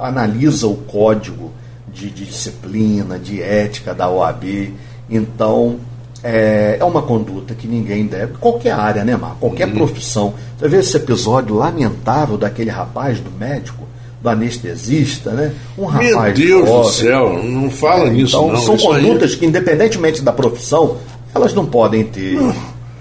analisa 0.00 0.66
o 0.66 0.76
código 0.76 1.52
de, 1.92 2.10
de 2.10 2.26
disciplina, 2.26 3.18
de 3.18 3.42
ética 3.42 3.94
da 3.94 4.08
OAB. 4.10 4.72
Então, 5.08 5.78
é, 6.22 6.78
é 6.80 6.84
uma 6.84 7.02
conduta 7.02 7.54
que 7.54 7.66
ninguém 7.66 8.06
deve, 8.06 8.34
qualquer 8.34 8.72
área, 8.72 9.04
né, 9.04 9.16
Mar? 9.16 9.36
Qualquer 9.38 9.68
uhum. 9.68 9.74
profissão. 9.74 10.34
Você 10.58 10.68
vê 10.68 10.78
esse 10.78 10.96
episódio 10.96 11.54
lamentável 11.54 12.36
daquele 12.38 12.70
rapaz, 12.70 13.20
do 13.20 13.30
médico, 13.30 13.86
do 14.22 14.28
anestesista, 14.30 15.32
né? 15.32 15.52
Um 15.76 15.84
rapaz. 15.84 16.38
Meu 16.38 16.64
Deus 16.64 16.68
do 16.70 16.84
céu, 16.92 17.42
não 17.42 17.70
fala 17.70 18.06
é, 18.06 18.10
nisso, 18.10 18.36
então, 18.36 18.52
não. 18.52 18.60
São 18.60 18.74
Isso 18.74 18.86
condutas 18.86 19.32
aí... 19.32 19.36
que, 19.36 19.46
independentemente 19.46 20.22
da 20.22 20.32
profissão, 20.32 20.96
elas 21.34 21.52
não 21.54 21.66
podem 21.66 22.04
ter. 22.04 22.34
Não, 22.34 22.54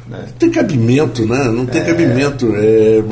né? 0.08 0.26
tem 0.39 0.50
cabimento, 0.50 1.26
né? 1.26 1.43
Não 1.46 1.65
tem 1.65 1.82
é... 1.82 1.86
cabimento. 1.86 2.54
É 2.56 3.04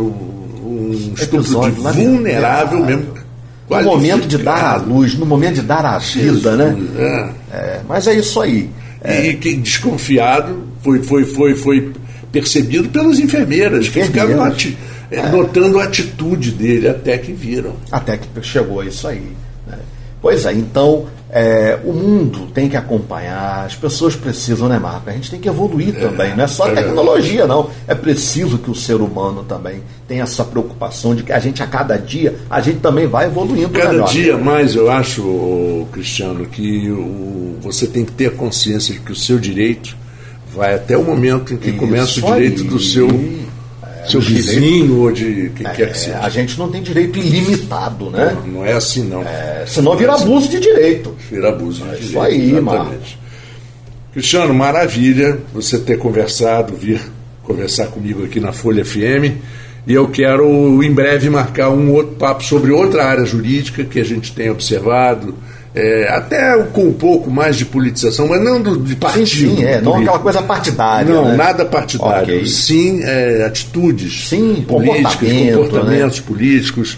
um 0.64 1.14
estupro 1.16 1.44
de 1.44 1.72
vulnerável 1.72 2.86
mesmo. 2.86 3.22
No 3.70 3.84
momento 3.84 4.28
de 4.28 4.38
dar 4.38 4.64
a 4.64 4.76
luz, 4.76 5.16
no 5.16 5.26
momento 5.26 5.56
de 5.56 5.62
dar 5.62 5.86
a 5.86 5.98
vida, 5.98 6.58
né? 6.58 6.78
É. 6.98 7.30
É, 7.56 7.82
mas 7.88 8.06
é 8.08 8.14
isso 8.14 8.42
aí. 8.42 8.70
É. 9.02 9.28
E 9.28 9.36
quem 9.36 9.62
desconfiado 9.62 10.64
foi, 10.84 11.02
foi, 11.02 11.24
foi, 11.26 11.56
foi 11.56 11.94
percebido 12.32 12.90
pelas 12.90 13.20
enfermeiras, 13.20 13.88
que 13.88 14.04
ficaram 14.04 14.44
ati 14.44 14.78
é. 15.12 15.30
notando 15.30 15.80
a 15.80 15.84
atitude 15.84 16.52
dele 16.52 16.88
até 16.88 17.18
que 17.18 17.34
viram. 17.34 17.76
Até 17.92 18.18
que 18.18 18.28
chegou 18.42 18.84
isso 18.84 19.08
aí. 19.08 19.26
Né? 19.68 19.78
Pois 20.22 20.46
é, 20.46 20.54
então 20.54 21.08
é, 21.34 21.80
o 21.86 21.94
mundo 21.94 22.48
tem 22.54 22.68
que 22.68 22.76
acompanhar, 22.76 23.66
as 23.66 23.76
pessoas 23.76 24.16
precisam, 24.16 24.68
né, 24.68 24.78
Marco? 24.78 25.10
A 25.10 25.14
gente 25.14 25.32
tem 25.32 25.40
que 25.40 25.48
evoluir 25.48 25.96
é, 25.96 26.00
também, 26.00 26.36
não 26.36 26.44
é 26.44 26.48
só 26.48 26.70
a 26.70 26.76
tecnologia, 26.76 27.48
não. 27.48 27.70
É 27.88 27.96
preciso 27.96 28.58
que 28.58 28.70
o 28.70 28.76
ser 28.76 28.96
humano 28.96 29.44
também 29.44 29.82
tenha 30.08 30.24
essa 30.24 30.44
preocupação 30.44 31.16
de 31.16 31.24
que 31.24 31.32
a 31.32 31.40
gente, 31.40 31.64
a 31.64 31.68
cada 31.68 31.98
dia, 31.98 32.36
a 32.50 32.60
gente 32.60 32.80
também 32.80 33.08
vai 33.08 33.28
evoluindo. 33.28 33.70
Cada 33.70 33.94
melhor. 33.94 34.10
dia 34.10 34.38
mais, 34.38 34.76
eu 34.76 34.92
acho, 34.92 35.88
Cristiano, 35.92 36.46
que 36.46 36.92
o, 36.92 37.56
você 37.62 37.88
tem 37.88 38.04
que 38.04 38.12
ter 38.12 38.28
a 38.28 38.32
consciência 38.32 38.94
de 38.94 39.00
que 39.00 39.12
o 39.12 39.16
seu 39.16 39.40
direito 39.40 39.96
vai 40.54 40.76
até 40.76 40.98
o 40.98 41.04
momento 41.04 41.54
em 41.54 41.58
que 41.58 41.70
Isso 41.70 41.80
começa 41.80 42.20
o 42.20 42.34
direito 42.34 42.62
aí. 42.64 42.68
do 42.68 42.80
seu 42.80 43.08
seu 44.08 44.20
vizinho 44.20 45.02
ou 45.02 45.12
de 45.12 45.52
quem 45.56 45.68
é, 45.68 45.70
quer 45.72 45.92
que 45.92 45.98
seja. 45.98 46.20
A 46.20 46.30
gente 46.30 46.58
não 46.58 46.70
tem 46.70 46.82
direito 46.82 47.20
ilimitado, 47.20 48.10
né? 48.10 48.38
Não, 48.46 48.54
não 48.54 48.66
é 48.66 48.74
assim, 48.74 49.04
não. 49.04 49.22
É, 49.22 49.64
senão 49.68 49.96
vira 49.96 50.14
assim. 50.14 50.24
abuso 50.24 50.50
de 50.50 50.60
direito. 50.60 51.16
Vira 51.30 51.50
abuso 51.50 51.84
de 51.84 51.90
é 51.90 51.92
direito. 51.94 52.10
Isso 52.10 52.20
aí, 52.20 52.62
mano. 52.62 52.96
Cristiano, 54.14 54.54
maravilha 54.54 55.40
você 55.54 55.80
ter 55.80 55.98
conversado, 55.98 56.76
vir 56.76 57.02
conversar 57.44 57.88
comigo 57.88 58.26
aqui 58.26 58.40
na 58.40 58.52
Folha 58.52 58.84
FM. 58.84 59.40
E 59.88 59.94
eu 59.94 60.08
quero 60.10 60.84
em 60.84 60.92
breve 60.92 61.30
marcar 61.30 61.70
um 61.70 61.94
outro 61.94 62.16
papo 62.16 62.44
sobre 62.44 62.72
outra 62.72 63.06
área 63.06 63.26
jurídica 63.26 63.84
que 63.84 64.00
a 64.00 64.04
gente 64.04 64.34
tem 64.34 64.50
observado 64.50 65.36
é, 65.74 66.08
até 66.10 66.58
com 66.74 66.88
um 66.88 66.94
pouco 66.94 67.32
mais 67.32 67.56
de 67.56 67.66
politização, 67.66 68.28
mas 68.28 68.44
não 68.44 68.62
do, 68.62 68.78
de 68.78 68.96
partido. 68.96 69.28
Sim, 69.28 69.56
sim 69.56 69.64
é, 69.64 69.80
não 69.80 69.98
aquela 69.98 70.20
coisa 70.20 70.42
partidária. 70.42 71.14
Não, 71.14 71.30
né? 71.30 71.38
nada 71.38 71.66
partidário. 71.66 72.36
Okay. 72.36 72.46
Sim, 72.46 73.02
é, 73.04 73.46
atitudes 73.46 74.28
sim, 74.28 74.66
políticas, 74.68 75.30
comportamentos 75.32 76.20
né? 76.20 76.26
políticos 76.28 76.98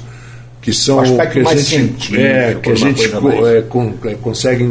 que 0.59 0.73
são 0.73 0.99
um 0.99 1.17
que 1.17 1.39
a 1.39 1.55
gente, 1.55 2.17
é, 2.17 2.55
que 2.55 2.71
a 2.71 2.75
gente 2.75 3.09
co, 3.09 3.29
é, 3.45 3.61
con, 3.63 3.93
é, 4.05 4.15
consegue 4.15 4.63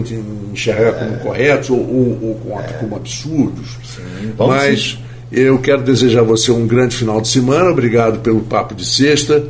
enxergar 0.50 0.94
como 0.94 1.14
é. 1.14 1.16
corretos 1.18 1.70
ou, 1.70 1.78
ou, 1.78 2.40
ou 2.48 2.60
é. 2.60 2.62
como 2.80 2.96
absurdos. 2.96 3.76
Sim, 3.94 4.32
mas 4.38 4.98
eu 5.30 5.58
quero 5.58 5.82
desejar 5.82 6.20
a 6.20 6.24
você 6.24 6.50
um 6.50 6.66
grande 6.66 6.96
final 6.96 7.20
de 7.20 7.28
semana. 7.28 7.70
Obrigado 7.70 8.20
pelo 8.20 8.40
papo 8.40 8.74
de 8.74 8.86
sexta. 8.86 9.44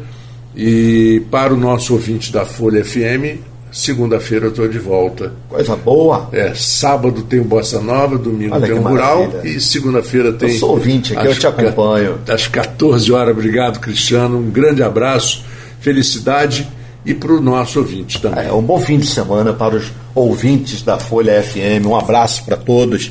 E 0.54 1.22
para 1.30 1.54
o 1.54 1.56
nosso 1.56 1.94
ouvinte 1.94 2.30
da 2.30 2.44
Folha 2.44 2.84
FM, 2.84 3.38
Segunda-feira 3.72 4.46
eu 4.46 4.50
estou 4.50 4.68
de 4.68 4.78
volta. 4.78 5.32
Coisa 5.48 5.74
boa. 5.74 6.28
É, 6.30 6.52
sábado 6.54 7.22
tem 7.22 7.40
o 7.40 7.44
Bossa 7.44 7.80
Nova, 7.80 8.18
domingo 8.18 8.54
Olha 8.54 8.66
tem 8.66 8.76
o 8.76 8.82
Rural 8.82 9.40
e 9.42 9.58
segunda-feira 9.58 10.30
tem. 10.30 10.50
Eu 10.50 10.58
sou 10.58 10.70
ouvinte 10.72 11.16
aqui, 11.16 11.26
eu 11.26 11.34
te 11.34 11.46
acompanho. 11.46 12.18
Às 12.28 12.46
14 12.46 13.10
horas, 13.10 13.34
obrigado, 13.34 13.80
Cristiano. 13.80 14.36
Um 14.36 14.50
grande 14.50 14.82
abraço, 14.82 15.42
felicidade 15.80 16.68
e 17.04 17.14
para 17.14 17.32
o 17.32 17.40
nosso 17.40 17.78
ouvinte 17.78 18.20
também. 18.20 18.46
É, 18.46 18.52
um 18.52 18.62
bom 18.62 18.78
fim 18.78 18.98
de 18.98 19.06
semana 19.06 19.54
para 19.54 19.76
os 19.76 19.90
ouvintes 20.14 20.82
da 20.82 20.98
Folha 20.98 21.42
FM. 21.42 21.86
Um 21.86 21.96
abraço 21.96 22.44
para 22.44 22.58
todos. 22.58 23.10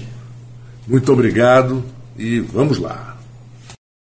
Muito 0.87 1.11
obrigado 1.11 1.83
e 2.15 2.39
vamos 2.39 2.77
lá. 2.77 3.10